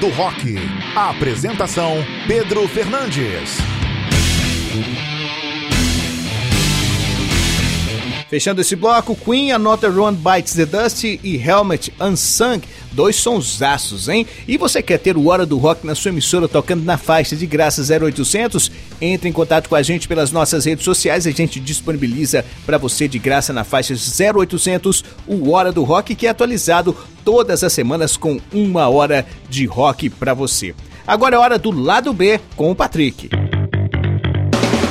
Do 0.00 0.08
Rock. 0.08 0.56
Apresentação: 0.94 2.04
Pedro 2.26 2.66
Fernandes. 2.68 3.56
Fechando 8.28 8.60
esse 8.60 8.74
bloco, 8.74 9.14
Queen, 9.14 9.52
Another 9.52 9.96
One 9.96 10.16
Bites 10.16 10.54
the 10.54 10.66
Dust 10.66 11.04
e 11.04 11.36
Helmet 11.36 11.92
Unsung, 12.00 12.60
dois 12.90 13.14
sonsaços, 13.14 14.08
hein? 14.08 14.26
E 14.48 14.58
você 14.58 14.82
quer 14.82 14.98
ter 14.98 15.16
o 15.16 15.28
Hora 15.28 15.46
do 15.46 15.56
Rock 15.58 15.86
na 15.86 15.94
sua 15.94 16.08
emissora 16.08 16.48
tocando 16.48 16.84
na 16.84 16.98
faixa 16.98 17.36
de 17.36 17.46
graça 17.46 17.82
0800? 17.82 18.70
Entre 19.00 19.28
em 19.28 19.32
contato 19.32 19.68
com 19.68 19.74
a 19.74 19.82
gente 19.82 20.08
pelas 20.08 20.32
nossas 20.32 20.64
redes 20.64 20.84
sociais, 20.84 21.26
a 21.26 21.30
gente 21.30 21.60
disponibiliza 21.60 22.44
para 22.64 22.78
você 22.78 23.06
de 23.06 23.18
graça 23.18 23.52
na 23.52 23.64
faixa 23.64 23.94
0800 23.94 25.04
o 25.26 25.50
Hora 25.50 25.70
do 25.70 25.84
Rock 25.84 26.14
que 26.14 26.26
é 26.26 26.30
atualizado 26.30 26.96
todas 27.24 27.62
as 27.62 27.72
semanas 27.72 28.16
com 28.16 28.40
uma 28.52 28.88
hora 28.88 29.26
de 29.48 29.66
rock 29.66 30.08
para 30.08 30.32
você. 30.32 30.74
Agora 31.06 31.36
é 31.36 31.38
hora 31.38 31.58
do 31.58 31.70
lado 31.70 32.12
B 32.12 32.40
com 32.56 32.70
o 32.70 32.74
Patrick. 32.74 33.30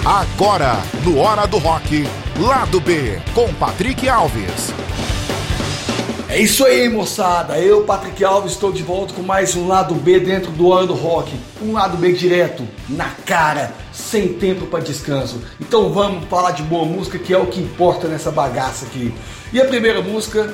Agora, 0.06 0.84
no 1.04 1.18
Hora 1.18 1.48
do 1.48 1.58
Rock, 1.58 2.08
Lado 2.40 2.80
B, 2.80 3.18
com 3.34 3.52
Patrick 3.56 4.08
Alves. 4.08 4.72
É 6.30 6.40
isso 6.40 6.64
aí, 6.64 6.88
moçada. 6.90 7.58
Eu, 7.58 7.86
Patrick 7.86 8.24
Alves, 8.24 8.52
estou 8.52 8.72
de 8.72 8.84
volta 8.84 9.16
com 9.16 9.24
mais 9.24 9.56
um 9.56 9.68
lado 9.68 9.96
B 9.96 10.20
dentro 10.20 10.52
do 10.52 10.68
Hora 10.68 10.86
do 10.86 10.94
Rock. 10.94 11.34
Um 11.60 11.74
lado 11.74 11.98
B 11.98 12.14
direto, 12.14 12.68
na 12.88 13.10
cara, 13.26 13.74
sem 14.10 14.34
tempo 14.34 14.66
para 14.68 14.84
descanso. 14.84 15.42
Então 15.60 15.92
vamos 15.92 16.26
falar 16.26 16.52
de 16.52 16.64
boa 16.64 16.86
música, 16.86 17.18
que 17.18 17.34
é 17.34 17.38
o 17.38 17.48
que 17.48 17.60
importa 17.60 18.08
nessa 18.08 18.32
bagaça 18.32 18.86
aqui. 18.86 19.14
E 19.52 19.62
a 19.62 19.66
primeira 19.66 20.02
música 20.02 20.54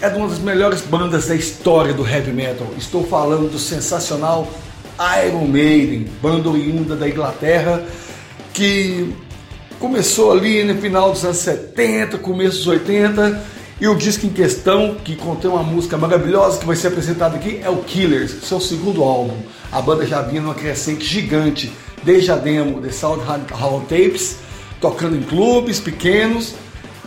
é 0.00 0.08
de 0.08 0.16
uma 0.16 0.28
das 0.28 0.38
melhores 0.38 0.82
bandas 0.82 1.28
da 1.28 1.34
história 1.34 1.92
do 1.92 2.06
heavy 2.06 2.32
metal. 2.32 2.68
Estou 2.76 3.06
falando 3.06 3.50
do 3.50 3.58
sensacional 3.58 4.48
Iron 5.26 5.46
Maiden, 5.46 6.06
banda 6.20 6.48
oriunda 6.48 6.94
da 6.94 7.08
Inglaterra 7.08 7.84
que 8.54 9.12
começou 9.80 10.32
ali 10.32 10.62
no 10.62 10.80
final 10.80 11.10
dos 11.10 11.24
anos 11.24 11.38
70, 11.38 12.18
começo 12.18 12.58
dos 12.58 12.66
80, 12.68 13.42
e 13.80 13.88
o 13.88 13.96
disco 13.96 14.24
em 14.24 14.30
questão, 14.30 14.94
que 14.94 15.16
contém 15.16 15.50
uma 15.50 15.62
música 15.64 15.98
maravilhosa 15.98 16.60
que 16.60 16.64
vai 16.64 16.76
ser 16.76 16.86
apresentada 16.86 17.34
aqui, 17.36 17.60
é 17.62 17.68
o 17.68 17.78
Killers, 17.78 18.30
seu 18.44 18.60
segundo 18.60 19.02
álbum. 19.02 19.36
A 19.72 19.82
banda 19.82 20.06
já 20.06 20.22
vinha 20.22 20.40
numa 20.40 20.54
crescente 20.54 21.04
gigante, 21.04 21.72
desde 22.04 22.30
a 22.30 22.36
demo 22.36 22.80
The 22.80 22.90
Sound 22.90 23.22
Hall 23.52 23.80
Tapes, 23.82 24.36
tocando 24.80 25.16
em 25.16 25.22
clubes 25.22 25.80
pequenos. 25.80 26.54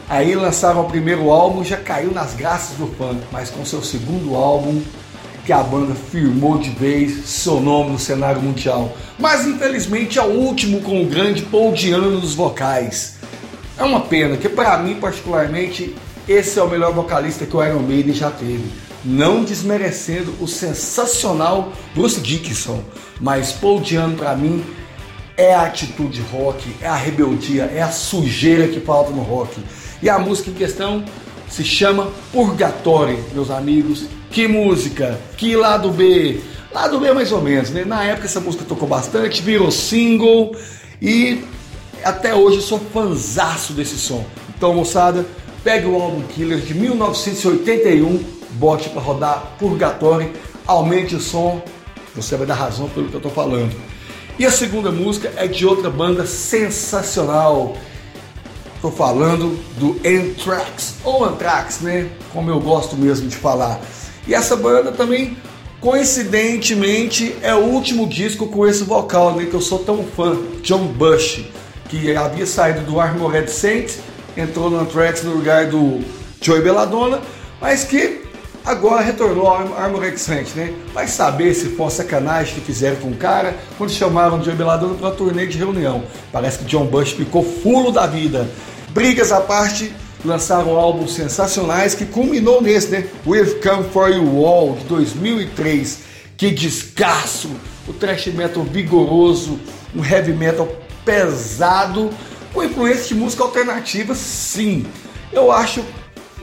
Aí 0.09 0.35
lançaram 0.35 0.81
o 0.81 0.89
primeiro 0.89 1.29
álbum, 1.29 1.63
já 1.63 1.77
caiu 1.77 2.11
nas 2.11 2.33
graças 2.33 2.77
do 2.77 2.87
fã, 2.87 3.17
mas 3.31 3.49
com 3.49 3.65
seu 3.65 3.83
segundo 3.83 4.35
álbum, 4.35 4.81
que 5.45 5.51
a 5.51 5.61
banda 5.61 5.93
firmou 5.95 6.57
de 6.57 6.69
vez 6.69 7.25
seu 7.25 7.59
nome 7.59 7.91
no 7.91 7.99
cenário 7.99 8.41
mundial. 8.41 8.95
Mas 9.19 9.45
infelizmente 9.45 10.17
é 10.17 10.23
o 10.23 10.31
último 10.31 10.81
com 10.81 11.01
o 11.01 11.05
grande 11.05 11.41
Paul 11.43 11.73
Diano 11.73 12.11
nos 12.11 12.33
vocais. 12.33 13.15
É 13.77 13.83
uma 13.83 14.01
pena, 14.01 14.37
que 14.37 14.49
para 14.49 14.77
mim 14.77 14.95
particularmente 14.95 15.95
esse 16.27 16.59
é 16.59 16.63
o 16.63 16.69
melhor 16.69 16.93
vocalista 16.93 17.45
que 17.45 17.55
o 17.55 17.63
Iron 17.63 17.79
Maiden 17.79 18.13
já 18.13 18.29
teve. 18.31 18.65
Não 19.05 19.43
desmerecendo 19.43 20.33
o 20.41 20.47
sensacional 20.47 21.71
Bruce 21.93 22.19
Dickinson, 22.19 22.83
mas 23.21 23.51
Paul 23.53 23.79
Diano 23.79 24.17
para 24.17 24.35
mim 24.35 24.65
é 25.37 25.53
a 25.53 25.61
atitude 25.61 26.19
rock, 26.31 26.67
é 26.81 26.87
a 26.87 26.95
rebeldia, 26.95 27.71
é 27.73 27.81
a 27.81 27.91
sujeira 27.91 28.67
que 28.67 28.79
falta 28.79 29.11
no 29.11 29.21
rock. 29.21 29.61
E 30.01 30.09
a 30.09 30.17
música 30.17 30.49
em 30.49 30.53
questão 30.53 31.05
se 31.47 31.63
chama 31.63 32.11
Purgatório, 32.33 33.23
meus 33.33 33.51
amigos. 33.51 34.05
Que 34.31 34.47
música, 34.47 35.19
que 35.37 35.55
lado 35.55 35.91
B. 35.91 36.41
Lado 36.73 36.99
B 36.99 37.13
mais 37.13 37.31
ou 37.31 37.41
menos, 37.41 37.69
né? 37.69 37.85
Na 37.85 38.03
época 38.03 38.25
essa 38.25 38.39
música 38.39 38.65
tocou 38.65 38.87
bastante, 38.87 39.41
virou 39.41 39.71
single 39.71 40.55
e 41.01 41.43
até 42.03 42.33
hoje 42.35 42.57
eu 42.57 42.61
sou 42.61 42.79
fanzaço 42.79 43.73
desse 43.73 43.97
som. 43.97 44.25
Então, 44.55 44.73
moçada, 44.73 45.25
pegue 45.63 45.85
o 45.85 46.01
álbum 46.01 46.21
Killer 46.23 46.59
de 46.59 46.73
1981, 46.73 48.23
bote 48.53 48.89
para 48.89 49.01
rodar 49.01 49.55
Purgatório, 49.59 50.31
aumente 50.65 51.15
o 51.15 51.19
som, 51.19 51.61
você 52.15 52.35
vai 52.35 52.47
dar 52.47 52.55
razão 52.55 52.89
pelo 52.89 53.07
que 53.07 53.13
eu 53.13 53.21
tô 53.21 53.29
falando. 53.29 53.73
E 54.39 54.45
a 54.45 54.51
segunda 54.51 54.91
música 54.91 55.33
é 55.35 55.47
de 55.47 55.65
outra 55.65 55.89
banda 55.89 56.23
sensacional. 56.27 57.75
Estou 58.75 58.91
falando 58.91 59.57
do 59.79 59.99
Anthrax, 60.07 60.93
ou 61.03 61.25
Anthrax, 61.25 61.81
né? 61.81 62.07
Como 62.31 62.51
eu 62.51 62.59
gosto 62.59 62.95
mesmo 62.95 63.27
de 63.27 63.35
falar. 63.35 63.81
E 64.27 64.35
essa 64.35 64.55
banda 64.55 64.91
também, 64.91 65.35
coincidentemente, 65.81 67.35
é 67.41 67.55
o 67.55 67.63
último 67.63 68.05
disco 68.07 68.45
com 68.45 68.67
esse 68.67 68.83
vocal, 68.83 69.35
né? 69.35 69.45
Que 69.45 69.55
eu 69.55 69.61
sou 69.61 69.79
tão 69.79 70.03
fã, 70.03 70.37
John 70.61 70.85
Bush, 70.85 71.43
que 71.89 72.15
havia 72.15 72.45
saído 72.45 72.81
do 72.81 72.99
Armored 72.99 73.49
Saint, 73.49 73.89
entrou 74.37 74.69
no 74.69 74.79
Anthrax 74.79 75.23
no 75.23 75.33
lugar 75.33 75.65
do 75.65 75.99
Joey 76.39 76.61
Belladonna, 76.61 77.21
mas 77.59 77.83
que 77.83 78.26
agora 78.67 79.01
retornou 79.01 79.47
ao 79.47 79.75
Armored 79.77 80.19
Saint, 80.19 80.53
né? 80.53 80.73
Vai 80.93 81.07
saber 81.07 81.53
se 81.53 81.69
foi 81.69 81.89
sacanagem 81.89 82.55
que 82.55 82.61
fizeram 82.61 82.97
com 82.97 83.09
o 83.09 83.15
cara 83.15 83.55
quando 83.77 83.91
chamaram 83.91 84.39
o 84.39 84.43
Joey 84.43 84.57
Belladonna 84.57 84.95
para 84.95 85.07
uma 85.07 85.15
turnê 85.15 85.47
de 85.47 85.57
reunião. 85.57 86.03
Parece 86.31 86.59
que 86.59 86.65
John 86.65 86.85
Bush 86.85 87.13
ficou 87.13 87.43
fulo 87.43 87.91
da 87.91 88.05
vida. 88.05 88.47
Brigas 88.89 89.31
à 89.31 89.39
parte, 89.39 89.93
lançaram 90.25 90.75
álbuns 90.75 91.13
sensacionais 91.13 91.95
que 91.95 92.05
culminou 92.05 92.61
nesse, 92.61 92.89
né? 92.89 93.07
We've 93.25 93.55
Come 93.61 93.85
For 93.89 94.09
You 94.09 94.45
All, 94.45 94.75
de 94.75 94.83
2003. 94.83 95.99
Que 96.35 96.51
descasso! 96.51 97.49
O 97.87 97.93
thrash 97.93 98.27
metal 98.27 98.63
vigoroso, 98.63 99.57
um 99.95 100.03
heavy 100.03 100.33
metal 100.33 100.67
pesado, 101.05 102.09
com 102.53 102.61
influência 102.61 103.05
de 103.05 103.15
música 103.15 103.43
alternativa, 103.43 104.13
sim. 104.13 104.85
Eu 105.31 105.53
acho 105.53 105.85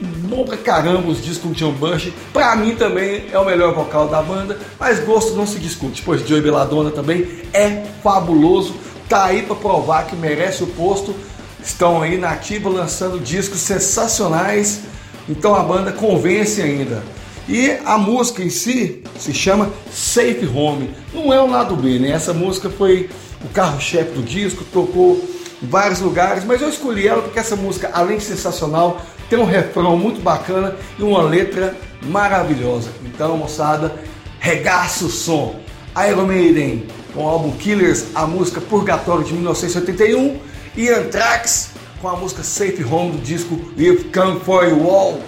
bom 0.05 0.45
pra 0.45 0.57
caramba 0.57 1.09
os 1.09 1.23
discos 1.23 1.43
com 1.43 1.53
John 1.53 1.73
Bush. 1.73 2.12
Pra 2.33 2.55
mim 2.57 2.75
também 2.75 3.25
é 3.33 3.38
o 3.38 3.45
melhor 3.45 3.75
vocal 3.75 4.09
da 4.09 4.23
banda, 4.23 4.59
mas 4.79 5.01
gosto 5.01 5.35
não 5.35 5.47
se 5.47 5.59
discute, 5.59 6.03
pois 6.03 6.27
Joey 6.27 6.43
Belladonna 6.43 6.90
também 6.90 7.27
é 7.53 7.85
fabuloso. 8.03 8.75
Tá 9.09 9.25
aí 9.25 9.43
pra 9.43 9.57
provar 9.57 10.07
que 10.07 10.17
merece 10.17 10.62
o 10.62 10.67
posto 10.69 11.14
estão 11.62 12.03
aí 12.03 12.19
na 12.19 12.31
ativa 12.31 12.69
lançando 12.69 13.19
discos 13.19 13.61
sensacionais, 13.61 14.81
então 15.29 15.55
a 15.55 15.62
banda 15.62 15.93
convence 15.93 16.61
ainda. 16.61 17.03
E 17.49 17.77
a 17.85 17.99
música 17.99 18.43
em 18.43 18.51
si 18.51 19.03
se 19.19 19.33
chama 19.35 19.71
Safe 19.93 20.49
Home. 20.55 20.90
Não 21.12 21.33
é 21.33 21.40
o 21.40 21.51
lado 21.51 21.77
B, 21.77 21.99
né? 21.99 22.11
Essa 22.11 22.33
música 22.33 22.71
foi 22.71 23.11
o 23.45 23.49
carro-chefe 23.49 24.12
do 24.12 24.23
disco, 24.23 24.64
tocou 24.73 25.23
vários 25.62 26.01
lugares, 26.01 26.45
mas 26.45 26.61
eu 26.61 26.69
escolhi 26.69 27.07
ela 27.07 27.23
porque 27.23 27.38
essa 27.38 27.57
música, 27.57 27.90
além 27.93 28.19
de 28.19 28.25
sensacional, 28.25 29.01
tem 29.29 29.38
um 29.38 29.45
refrão 29.45 29.97
muito 29.97 30.21
bacana 30.21 30.77
e 30.99 31.03
uma 31.03 31.23
letra 31.23 31.77
maravilhosa. 32.03 32.90
Então, 33.05 33.37
moçada, 33.37 33.95
regaça 34.38 35.05
o 35.05 35.11
som. 35.11 35.61
Iron 36.09 36.27
Maiden, 36.27 36.87
com 37.14 37.25
o 37.25 37.29
álbum 37.29 37.53
Killers, 37.53 38.07
a 38.14 38.27
música 38.27 38.61
Purgatório 38.61 39.25
de 39.25 39.33
1981 39.33 40.38
e 40.77 40.88
Anthrax 40.88 41.75
com 42.05 42.11
a 42.11 42.17
música 42.17 42.43
Safe 42.43 42.85
Home 42.85 43.12
do 43.12 43.19
disco 43.23 43.59
We've 43.79 44.11
Come 44.12 44.38
For 44.40 44.69
You 44.69 44.90
All 44.90 45.21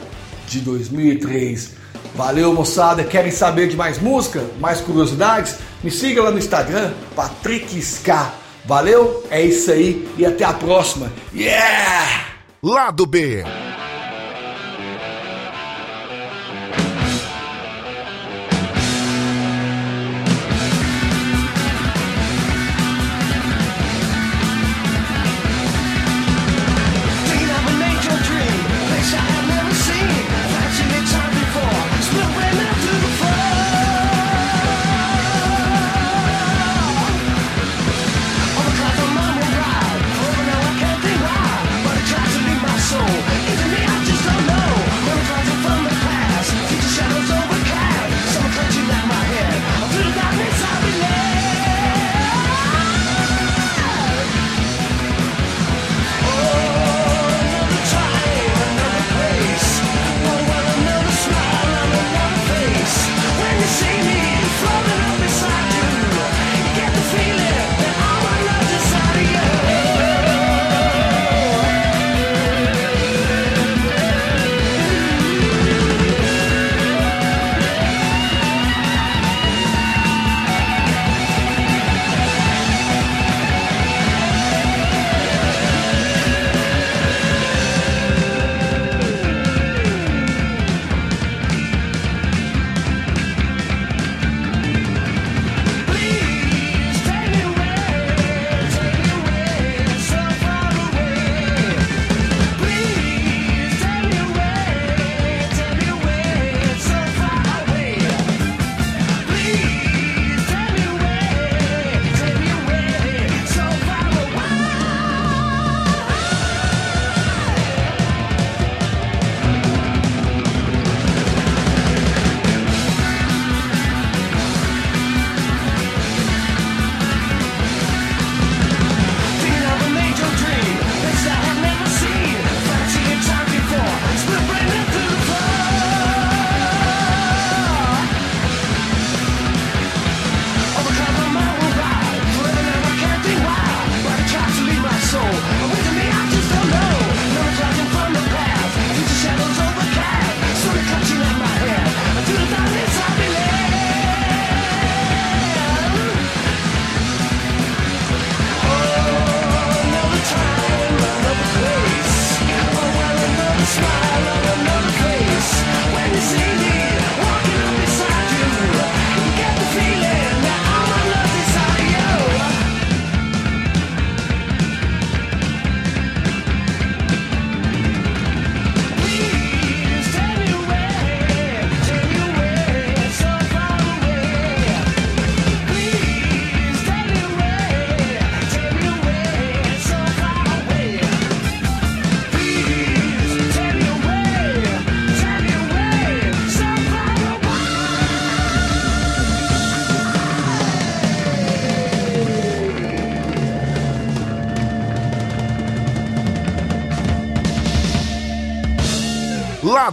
de 0.47 0.61
2003. 0.61 1.71
Valeu 2.15 2.53
moçada, 2.53 3.03
querem 3.03 3.31
saber 3.31 3.69
de 3.69 3.77
mais 3.77 3.99
música, 3.99 4.45
mais 4.61 4.83
curiosidades? 4.83 5.57
Me 5.83 5.91
siga 5.91 6.23
lá 6.23 6.31
no 6.31 6.39
Instagram, 6.39 6.93
Patrick 7.15 7.79
Ska. 7.79 8.31
Valeu, 8.67 9.25
é 9.31 9.43
isso 9.43 9.71
aí 9.71 10.09
e 10.19 10.27
até 10.27 10.45
a 10.45 10.53
próxima. 10.53 11.13
Yeah! 11.33 12.27
Lado 12.61 13.07
B. 13.07 13.45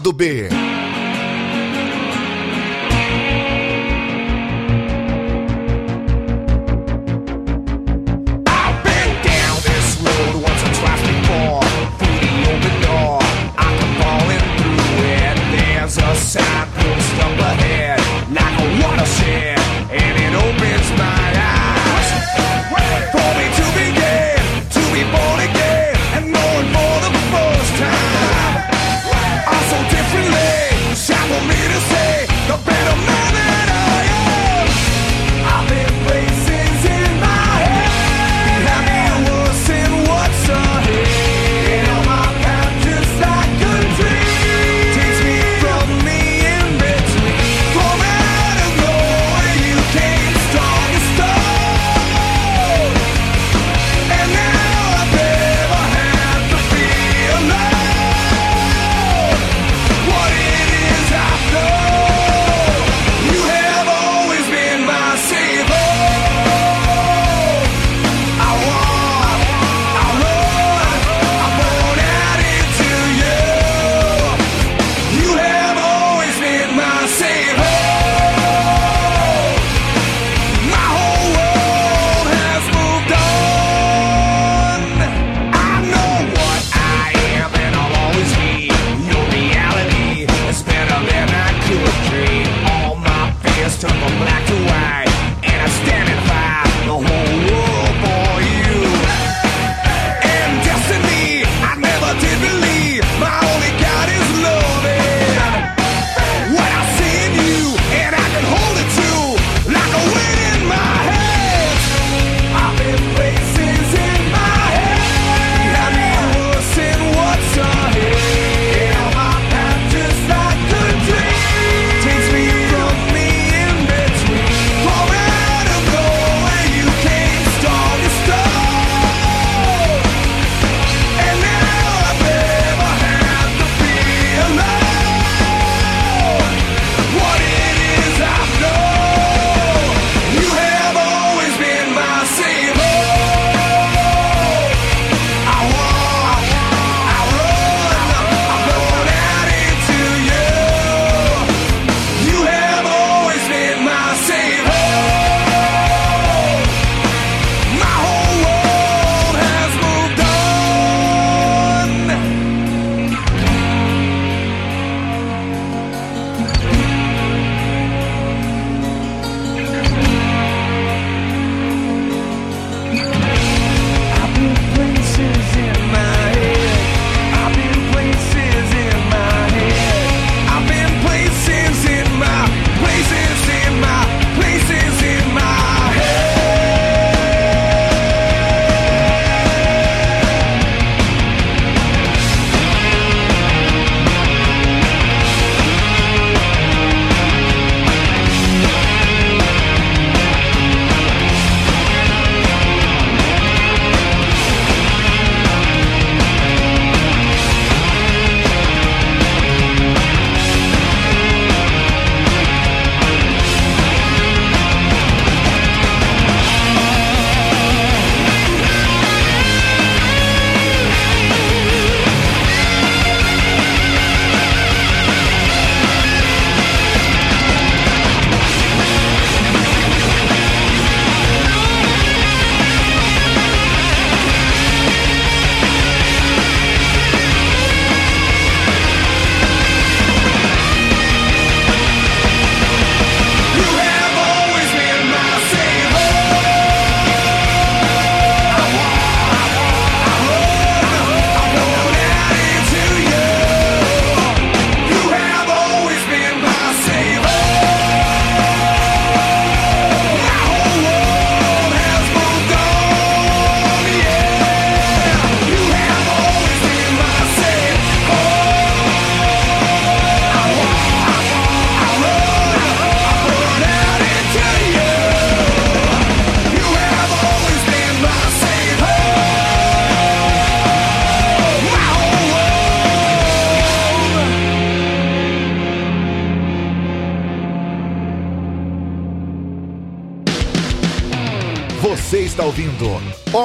Lado 0.04 0.12
B. 0.12 0.63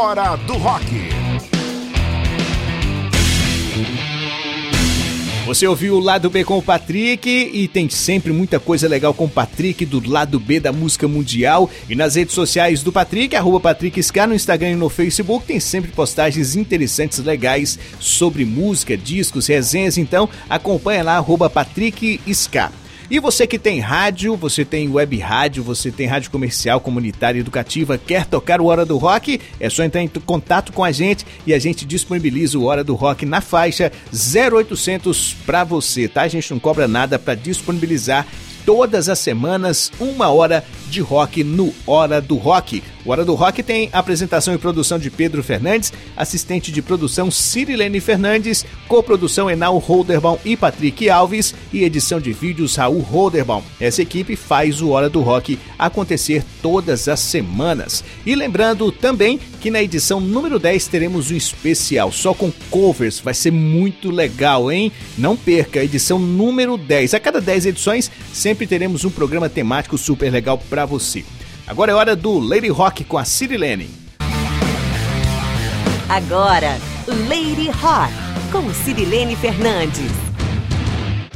Hora 0.09 0.37
do 0.37 0.55
Rock. 0.55 0.87
Você 5.45 5.67
ouviu 5.67 5.97
o 5.97 6.01
Lado 6.01 6.31
B 6.31 6.45
com 6.45 6.57
o 6.57 6.63
Patrick 6.63 7.29
e 7.29 7.69
tem 7.69 7.91
sempre 7.91 8.33
muita 8.33 8.59
coisa 8.59 8.89
legal 8.89 9.13
com 9.13 9.27
o 9.27 9.29
Patrick 9.29 9.85
do 9.85 10.03
Lado 10.09 10.41
B 10.41 10.61
da 10.61 10.73
música 10.73 11.07
mundial. 11.07 11.69
E 11.91 11.95
nas 11.95 12.15
redes 12.15 12.35
sociais 12.35 12.83
do 12.83 12.91
Patrick, 12.91 13.37
arroba 13.37 13.61
Patrick 13.61 14.01
no 14.27 14.35
Instagram 14.35 14.71
e 14.71 14.77
no 14.77 14.89
Facebook, 14.89 15.47
tem 15.47 15.61
sempre 15.61 15.91
postagens 15.91 16.57
interessantes, 16.57 17.19
legais 17.19 17.79
sobre 18.01 18.47
música, 18.47 18.97
discos, 18.97 19.47
resenhas. 19.47 19.99
Então 19.99 20.27
acompanha 20.49 21.05
lá, 21.05 21.17
arroba 21.17 21.51
Patrick 21.51 22.19
Ska. 22.27 22.73
E 23.11 23.19
você 23.19 23.47
que 23.47 23.59
tem 23.59 23.81
rádio, 23.81 24.37
você 24.37 24.67
tem 24.67 24.87
web 24.87 25.19
rádio, 25.19 25.63
você 25.63 25.91
tem 25.91 26.07
rádio 26.07 26.31
comercial, 26.31 26.79
comunitária, 26.79 27.41
educativa, 27.41 27.97
quer 27.97 28.27
tocar 28.27 28.61
o 28.61 28.67
Hora 28.67 28.85
do 28.85 28.99
Rock? 28.99 29.41
É 29.59 29.71
só 29.71 29.83
entrar 29.83 30.03
em 30.03 30.09
contato 30.09 30.75
com 30.75 30.85
a 30.85 30.93
gente 30.93 31.25
e 31.47 31.55
a 31.55 31.59
gente 31.59 31.87
disponibiliza 31.87 32.59
o 32.59 32.65
Hora 32.65 32.85
do 32.85 32.95
Rock 32.95 33.25
na 33.25 33.41
faixa 33.41 33.91
0800 34.13 35.35
para 35.47 35.65
você, 35.65 36.07
tá? 36.07 36.21
A 36.21 36.29
gente 36.29 36.51
não 36.51 36.61
cobra 36.61 36.87
nada 36.87 37.19
para 37.19 37.35
disponibilizar 37.35 38.27
todas 38.67 39.09
as 39.09 39.19
semanas 39.19 39.91
uma 39.99 40.29
hora 40.29 40.63
de 40.89 41.01
rock 41.01 41.45
no 41.45 41.72
Hora 41.86 42.20
do 42.20 42.36
Rock. 42.36 42.82
O 43.05 43.11
Hora 43.11 43.24
do 43.24 43.34
Rock 43.34 43.62
tem 43.62 43.89
apresentação 43.93 44.53
e 44.55 44.59
produção 44.59 44.99
de 44.99 45.11
Pedro 45.11 45.43
Fernandes, 45.43 45.93
assistente 46.16 46.70
de 46.70 46.82
produção 46.82 47.30
Cirilene 47.30 48.01
Fernandes, 48.01 48.66
coprodução 48.86 49.49
Enal 49.51 49.78
Holderbaum 49.78 50.36
e 50.45 50.57
Patrick 50.57 51.09
Alves 51.09 51.55
e 51.72 51.84
edição 51.84 52.20
de 52.20 52.32
vídeos 52.32 52.76
Raul 52.76 53.01
Holderbaum. 53.01 53.62
Essa 53.80 54.03
equipe 54.03 54.36
faz 54.36 54.82
o 54.82 54.91
Hora 54.91 55.09
do 55.09 55.20
Rock 55.22 55.59
acontecer 55.78 56.45
todas 56.61 57.09
as 57.09 57.20
semanas. 57.20 58.05
E 58.26 58.34
lembrando 58.34 58.93
também 58.93 59.39
que 59.61 59.70
na 59.70 59.82
edição 59.82 60.20
número 60.20 60.59
10 60.59 60.86
teremos 60.89 61.30
um 61.30 61.36
especial 61.36 62.12
só 62.12 62.34
com 62.34 62.53
covers, 62.70 63.20
vai 63.20 63.34
ser 63.34 63.51
muito 63.51 64.11
legal, 64.11 64.70
hein? 64.70 64.93
Não 65.16 65.36
perca 65.36 65.82
edição 65.82 66.18
número 66.18 66.76
10. 66.76 67.14
A 67.14 67.20
cada 67.20 67.41
10 67.41 67.66
edições 67.66 68.11
sempre 68.32 68.66
teremos 68.66 69.05
um 69.05 69.11
programa 69.11 69.49
temático 69.49 69.97
super 69.97 70.30
legal 70.30 70.59
para 70.59 70.78
você. 70.87 71.24
Agora 71.66 71.93
é 71.93 71.95
hora 71.95 72.16
do 72.16 72.39
Lady 72.39 72.68
Rock 72.68 73.05
com 73.05 73.18
a 73.18 73.24
Cirilene. 73.24 73.91
Agora, 76.09 76.79
Lady 77.29 77.68
Rock 77.70 78.12
com 78.51 78.72
Cirilene 78.72 79.37
Fernandes. 79.37 80.11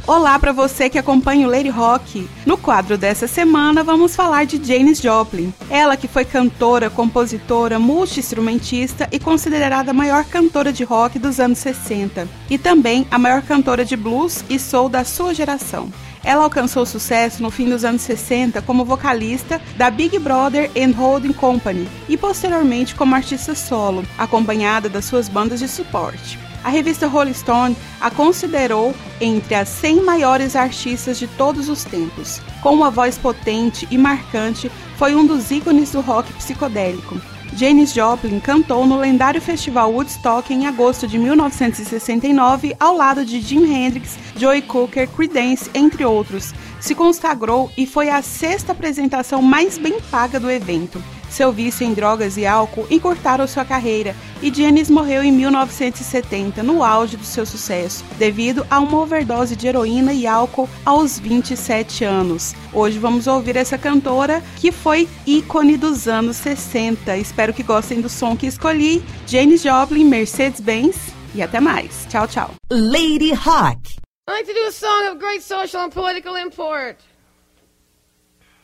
Olá 0.05 0.37
para 0.37 0.51
você 0.51 0.89
que 0.89 0.97
acompanha 0.97 1.47
o 1.47 1.49
Lady 1.49 1.69
Rock. 1.69 2.27
No 2.45 2.57
quadro 2.57 2.97
dessa 2.97 3.25
semana 3.25 3.83
vamos 3.83 4.15
falar 4.15 4.45
de 4.45 4.61
Janis 4.61 4.99
Joplin. 4.99 5.53
Ela 5.69 5.95
que 5.95 6.09
foi 6.09 6.25
cantora, 6.25 6.89
compositora, 6.89 7.79
multi-instrumentista 7.79 9.07
e 9.13 9.19
considerada 9.19 9.91
a 9.91 9.93
maior 9.93 10.25
cantora 10.25 10.73
de 10.73 10.83
rock 10.83 11.17
dos 11.17 11.39
anos 11.39 11.59
60 11.59 12.27
e 12.49 12.57
também 12.57 13.07
a 13.09 13.17
maior 13.17 13.43
cantora 13.43 13.85
de 13.85 13.95
blues 13.95 14.43
e 14.49 14.59
soul 14.59 14.89
da 14.89 15.05
sua 15.05 15.33
geração. 15.33 15.89
Ela 16.23 16.43
alcançou 16.43 16.85
sucesso 16.85 17.43
no 17.43 17.51
fim 17.51 17.69
dos 17.69 17.83
anos 17.83 18.01
60 18.01 18.61
como 18.61 18.85
vocalista 18.85 19.61
da 19.75 19.89
Big 19.89 20.17
Brother 20.19 20.71
and 20.77 20.97
Holding 20.97 21.33
Company 21.33 21.87
e 22.07 22.15
posteriormente 22.15 22.95
como 22.95 23.13
artista 23.13 23.53
solo, 23.53 24.05
acompanhada 24.17 24.87
das 24.87 25.05
suas 25.05 25.27
bandas 25.27 25.59
de 25.59 25.67
suporte. 25.67 26.39
A 26.63 26.69
revista 26.69 27.07
Rolling 27.07 27.33
Stone 27.33 27.75
a 27.99 28.09
considerou 28.09 28.95
entre 29.19 29.53
as 29.53 29.67
100 29.67 30.01
maiores 30.03 30.55
artistas 30.55 31.19
de 31.19 31.27
todos 31.27 31.67
os 31.67 31.83
tempos. 31.83 32.39
Com 32.61 32.73
uma 32.73 32.89
voz 32.89 33.17
potente 33.17 33.85
e 33.91 33.97
marcante, 33.97 34.71
foi 34.97 35.13
um 35.13 35.25
dos 35.27 35.51
ícones 35.51 35.91
do 35.91 35.99
rock 35.99 36.31
psicodélico. 36.33 37.19
Janis 37.55 37.93
Joplin 37.93 38.39
cantou 38.39 38.85
no 38.85 38.97
lendário 38.97 39.39
festival 39.39 39.91
Woodstock 39.91 40.51
em 40.51 40.65
agosto 40.65 41.07
de 41.07 41.19
1969 41.19 42.75
ao 42.79 42.95
lado 42.95 43.23
de 43.23 43.39
Jim 43.39 43.71
Hendrix, 43.71 44.17
Joey 44.35 44.63
Cooker, 44.63 45.07
Creedence, 45.07 45.69
entre 45.73 46.03
outros. 46.03 46.53
Se 46.83 46.93
consagrou 46.93 47.71
e 47.77 47.87
foi 47.87 48.09
a 48.09 48.21
sexta 48.21 48.73
apresentação 48.73 49.41
mais 49.41 49.77
bem 49.77 50.01
paga 50.11 50.37
do 50.37 50.51
evento. 50.51 51.01
Seu 51.29 51.49
vício 51.49 51.87
em 51.87 51.93
drogas 51.93 52.35
e 52.35 52.45
álcool 52.45 52.85
encurtaram 52.91 53.47
sua 53.47 53.63
carreira 53.63 54.13
e 54.41 54.53
Janis 54.53 54.89
morreu 54.89 55.23
em 55.23 55.31
1970, 55.31 56.61
no 56.61 56.83
auge 56.83 57.15
do 57.15 57.23
seu 57.23 57.45
sucesso, 57.45 58.03
devido 58.19 58.67
a 58.69 58.81
uma 58.81 58.99
overdose 58.99 59.55
de 59.55 59.65
heroína 59.65 60.13
e 60.13 60.27
álcool 60.27 60.69
aos 60.85 61.17
27 61.17 62.03
anos. 62.03 62.53
Hoje 62.73 62.99
vamos 62.99 63.27
ouvir 63.27 63.55
essa 63.55 63.77
cantora 63.77 64.43
que 64.57 64.69
foi 64.69 65.07
ícone 65.25 65.77
dos 65.77 66.05
anos 66.05 66.35
60. 66.35 67.15
Espero 67.15 67.53
que 67.53 67.63
gostem 67.63 68.01
do 68.01 68.09
som 68.09 68.35
que 68.35 68.45
escolhi. 68.45 69.01
Janis 69.25 69.61
Joplin, 69.61 70.03
Mercedes-Benz 70.03 70.97
e 71.33 71.41
até 71.41 71.61
mais. 71.61 72.05
Tchau, 72.09 72.27
tchau. 72.27 72.51
Lady 72.69 73.31
Rock. 73.31 74.02
I 74.25 74.31
like 74.31 74.45
to 74.45 74.53
do 74.53 74.67
a 74.67 74.71
song 74.71 75.07
of 75.07 75.19
great 75.19 75.41
social 75.41 75.81
and 75.81 75.91
political 75.91 76.35
import. 76.35 76.97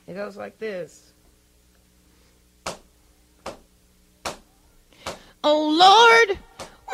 It 0.08 0.14
goes 0.14 0.38
like 0.38 0.58
this. 0.58 1.12
Oh 5.44 5.70
Lord, 6.24 6.40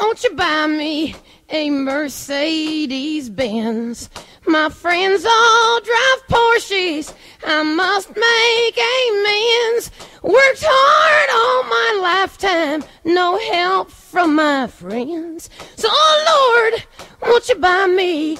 won't 0.02 0.24
you 0.24 0.32
buy 0.36 0.66
me 0.66 1.16
a 1.50 1.70
Mercedes 1.70 3.30
Benz? 3.30 4.10
My 4.48 4.70
friends 4.70 5.26
all 5.26 5.82
drive 5.82 6.28
Porsches. 6.28 7.14
I 7.46 7.62
must 7.62 8.10
make 8.16 8.78
amends. 8.78 9.92
Worked 10.24 10.64
hard 10.68 11.30
all 11.36 11.64
my 11.70 12.00
lifetime, 12.02 12.84
no 13.04 13.38
help 13.52 13.92
from 13.92 14.36
my 14.36 14.66
friends. 14.66 15.52
So, 15.76 15.88
oh 15.92 16.72
Lord, 16.72 16.84
won't 17.22 17.48
you 17.48 17.56
buy 17.56 17.86
me 17.86 18.40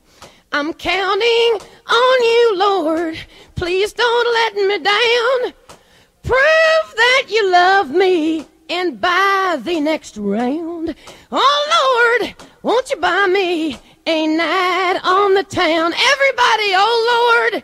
I'm 0.53 0.73
counting 0.73 1.59
on 1.87 2.23
you, 2.23 2.57
Lord. 2.57 3.17
Please 3.55 3.93
don't 3.93 4.33
let 4.33 4.55
me 4.55 4.83
down. 4.83 5.53
Prove 6.23 6.95
that 6.95 7.27
you 7.29 7.49
love 7.49 7.91
me 7.91 8.45
and 8.69 8.99
buy 8.99 9.57
the 9.61 9.79
next 9.79 10.17
round. 10.17 10.93
Oh 11.31 12.19
Lord, 12.19 12.35
won't 12.63 12.89
you 12.89 12.97
buy 12.97 13.27
me 13.27 13.77
a 14.05 14.27
night 14.27 14.99
on 15.05 15.35
the 15.35 15.43
town? 15.43 15.93
Everybody, 15.93 16.73
oh 16.75 17.49
Lord, 17.51 17.63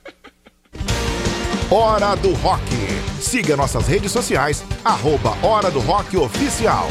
Hora 1.73 2.15
do 2.15 2.33
Rock. 2.33 2.65
Siga 3.21 3.55
nossas 3.55 3.87
redes 3.87 4.11
sociais, 4.11 4.61
arroba 4.83 5.37
Hora 5.41 5.71
do 5.71 5.79
Rock 5.79 6.17
Oficial. 6.17 6.89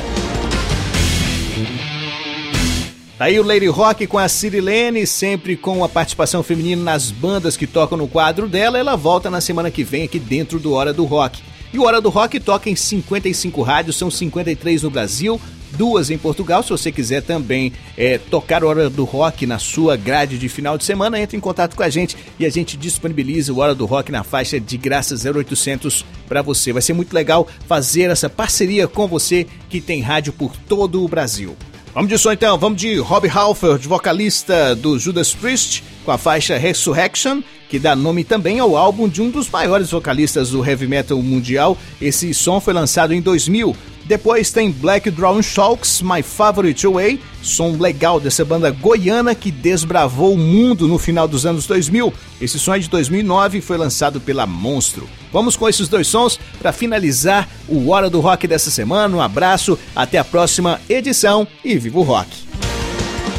Tá 3.19 3.27
aí 3.27 3.39
o 3.39 3.43
Lady 3.43 3.67
Rock 3.67 4.07
com 4.07 4.17
a 4.17 4.27
Cirilene, 4.27 5.07
sempre 5.07 5.55
com 5.55 5.85
a 5.85 5.89
participação 5.91 6.43
feminina 6.43 6.83
nas 6.83 7.11
bandas 7.11 7.59
que 7.59 7.67
tocam 7.67 7.99
no 7.99 8.09
quadro 8.09 8.49
dela. 8.49 8.79
Ela 8.79 8.97
volta 8.97 9.29
na 9.29 9.43
semana 9.43 9.71
que 9.71 9.85
vem 9.85 10.05
aqui 10.05 10.19
dentro 10.19 10.59
do 10.59 10.73
Hora 10.73 10.95
do 10.95 11.05
Rock. 11.05 11.43
E 11.75 11.79
o 11.79 11.85
Hora 11.85 12.01
do 12.01 12.09
Rock 12.09 12.41
toca 12.41 12.71
em 12.71 12.75
55 12.75 13.61
rádios, 13.61 13.97
são 13.97 14.11
53 14.11 14.83
no 14.83 14.89
Brasil, 14.89 15.39
duas 15.73 16.11
em 16.11 16.19
Portugal. 16.19 16.63
Se 16.63 16.71
você 16.71 16.93
quiser 16.93 17.23
também 17.23 17.73
é, 17.97 18.19
tocar 18.19 18.65
Hora 18.65 18.91
do 18.91 19.05
Rock 19.05 19.47
na 19.47 19.59
sua 19.59 19.97
grade 19.97 20.39
de 20.39 20.49
final 20.49 20.77
de 20.77 20.85
semana, 20.85 21.21
entre 21.21 21.37
em 21.37 21.41
contato 21.41 21.77
com 21.77 21.83
a 21.83 21.89
gente 21.89 22.17
e 22.39 22.47
a 22.47 22.51
gente 22.51 22.77
disponibiliza 22.77 23.53
o 23.53 23.59
Hora 23.59 23.75
do 23.75 23.87
Rock 23.87 24.13
na 24.13 24.23
faixa 24.23 24.61
de 24.61 24.77
graça 24.77 25.15
0800 25.15 26.05
para 26.29 26.43
você. 26.43 26.73
Vai 26.73 26.83
ser 26.83 26.93
muito 26.93 27.13
legal 27.13 27.47
fazer 27.67 28.11
essa 28.11 28.29
parceria 28.29 28.87
com 28.87 29.07
você 29.07 29.47
que 29.69 29.81
tem 29.81 30.01
rádio 30.01 30.33
por 30.33 30.55
todo 30.69 31.05
o 31.05 31.09
Brasil. 31.09 31.57
Vamos 31.93 32.09
de 32.09 32.19
som 32.19 32.31
então, 32.31 32.57
vamos 32.57 32.81
de 32.81 32.99
Rob 32.99 33.29
Halford, 33.29 33.89
vocalista 33.89 34.77
do 34.77 34.97
Judas 34.97 35.35
Priest, 35.35 35.83
com 36.05 36.13
a 36.13 36.19
faixa 36.19 36.57
Resurrection, 36.57 37.43
que 37.69 37.81
dá 37.81 37.97
nome 37.97 38.23
também 38.23 38.61
ao 38.61 38.77
álbum 38.77 39.09
de 39.09 39.21
um 39.21 39.29
dos 39.29 39.51
maiores 39.51 39.91
vocalistas 39.91 40.51
do 40.51 40.65
heavy 40.65 40.87
metal 40.87 41.21
mundial. 41.21 41.77
Esse 42.01 42.33
som 42.33 42.61
foi 42.61 42.73
lançado 42.73 43.13
em 43.13 43.21
2000. 43.21 43.77
Depois 44.11 44.51
tem 44.51 44.73
Black 44.73 45.09
Drown 45.09 45.41
Sharks, 45.41 46.03
My 46.03 46.21
Favorite 46.21 46.85
Way, 46.85 47.23
som 47.41 47.77
legal 47.79 48.19
dessa 48.19 48.45
banda 48.45 48.69
goiana 48.69 49.37
que 49.37 49.53
desbravou 49.53 50.35
o 50.35 50.37
mundo 50.37 50.89
no 50.89 50.99
final 50.99 51.29
dos 51.29 51.47
anos 51.47 51.65
2000. 51.65 52.13
Esse 52.41 52.59
som 52.59 52.75
é 52.75 52.81
de 52.81 52.91
2009 52.91 53.59
e 53.59 53.61
foi 53.61 53.77
lançado 53.77 54.21
pela 54.21 54.47
Monstro. 54.47 55.09
Vamos 55.33 55.57
com 55.57 55.69
esses 55.69 55.87
dois 55.87 56.09
sons 56.09 56.41
para 56.59 56.73
finalizar 56.73 57.49
o 57.69 57.89
Hora 57.89 58.11
do 58.11 58.19
Rock 58.19 58.49
dessa 58.49 58.69
semana. 58.69 59.17
Um 59.17 59.21
abraço, 59.21 59.79
até 59.95 60.19
a 60.19 60.25
próxima 60.25 60.81
edição 60.89 61.47
e 61.65 61.79
viva 61.79 62.01
o 62.01 62.03
rock! 62.03 62.31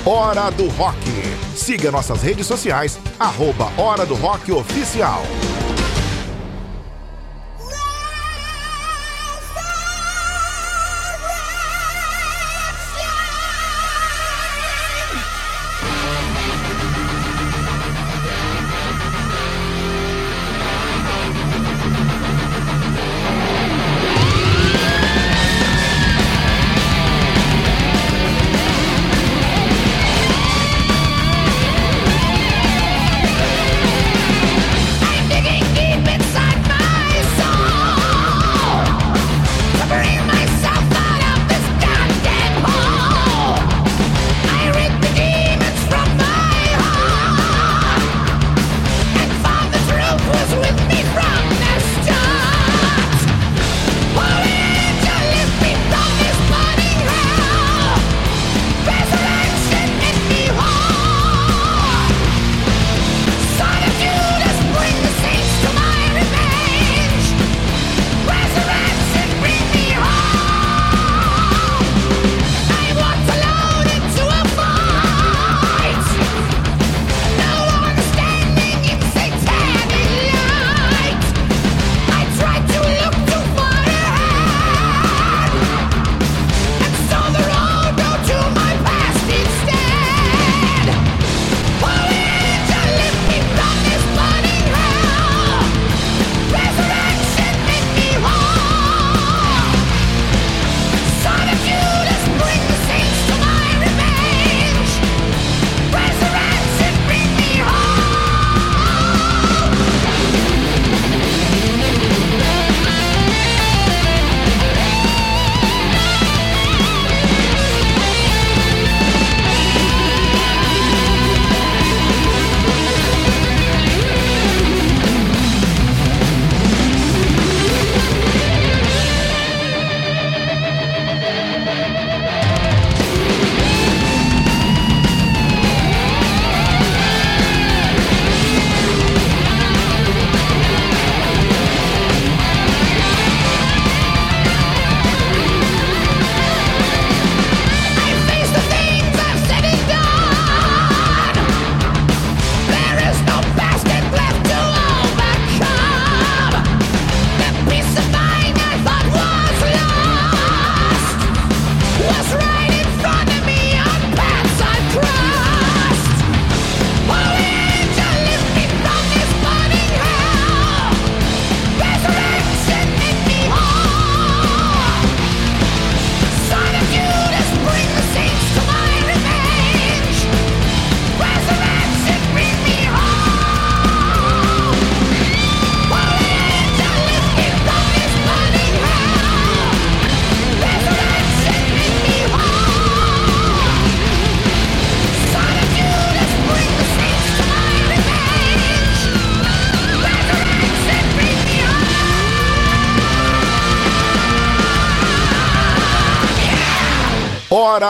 Hora 0.06 0.50
do 0.52 0.70
Rock. 0.70 0.98
Siga 1.54 1.92
nossas 1.92 2.22
redes 2.22 2.48
sociais, 2.48 2.98
arroba 3.20 3.70
Hora 3.78 4.06
do 4.06 4.16
Rock 4.16 4.54
Oficial. 4.54 5.22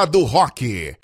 Do 0.06 0.26
Rock. 0.26 1.01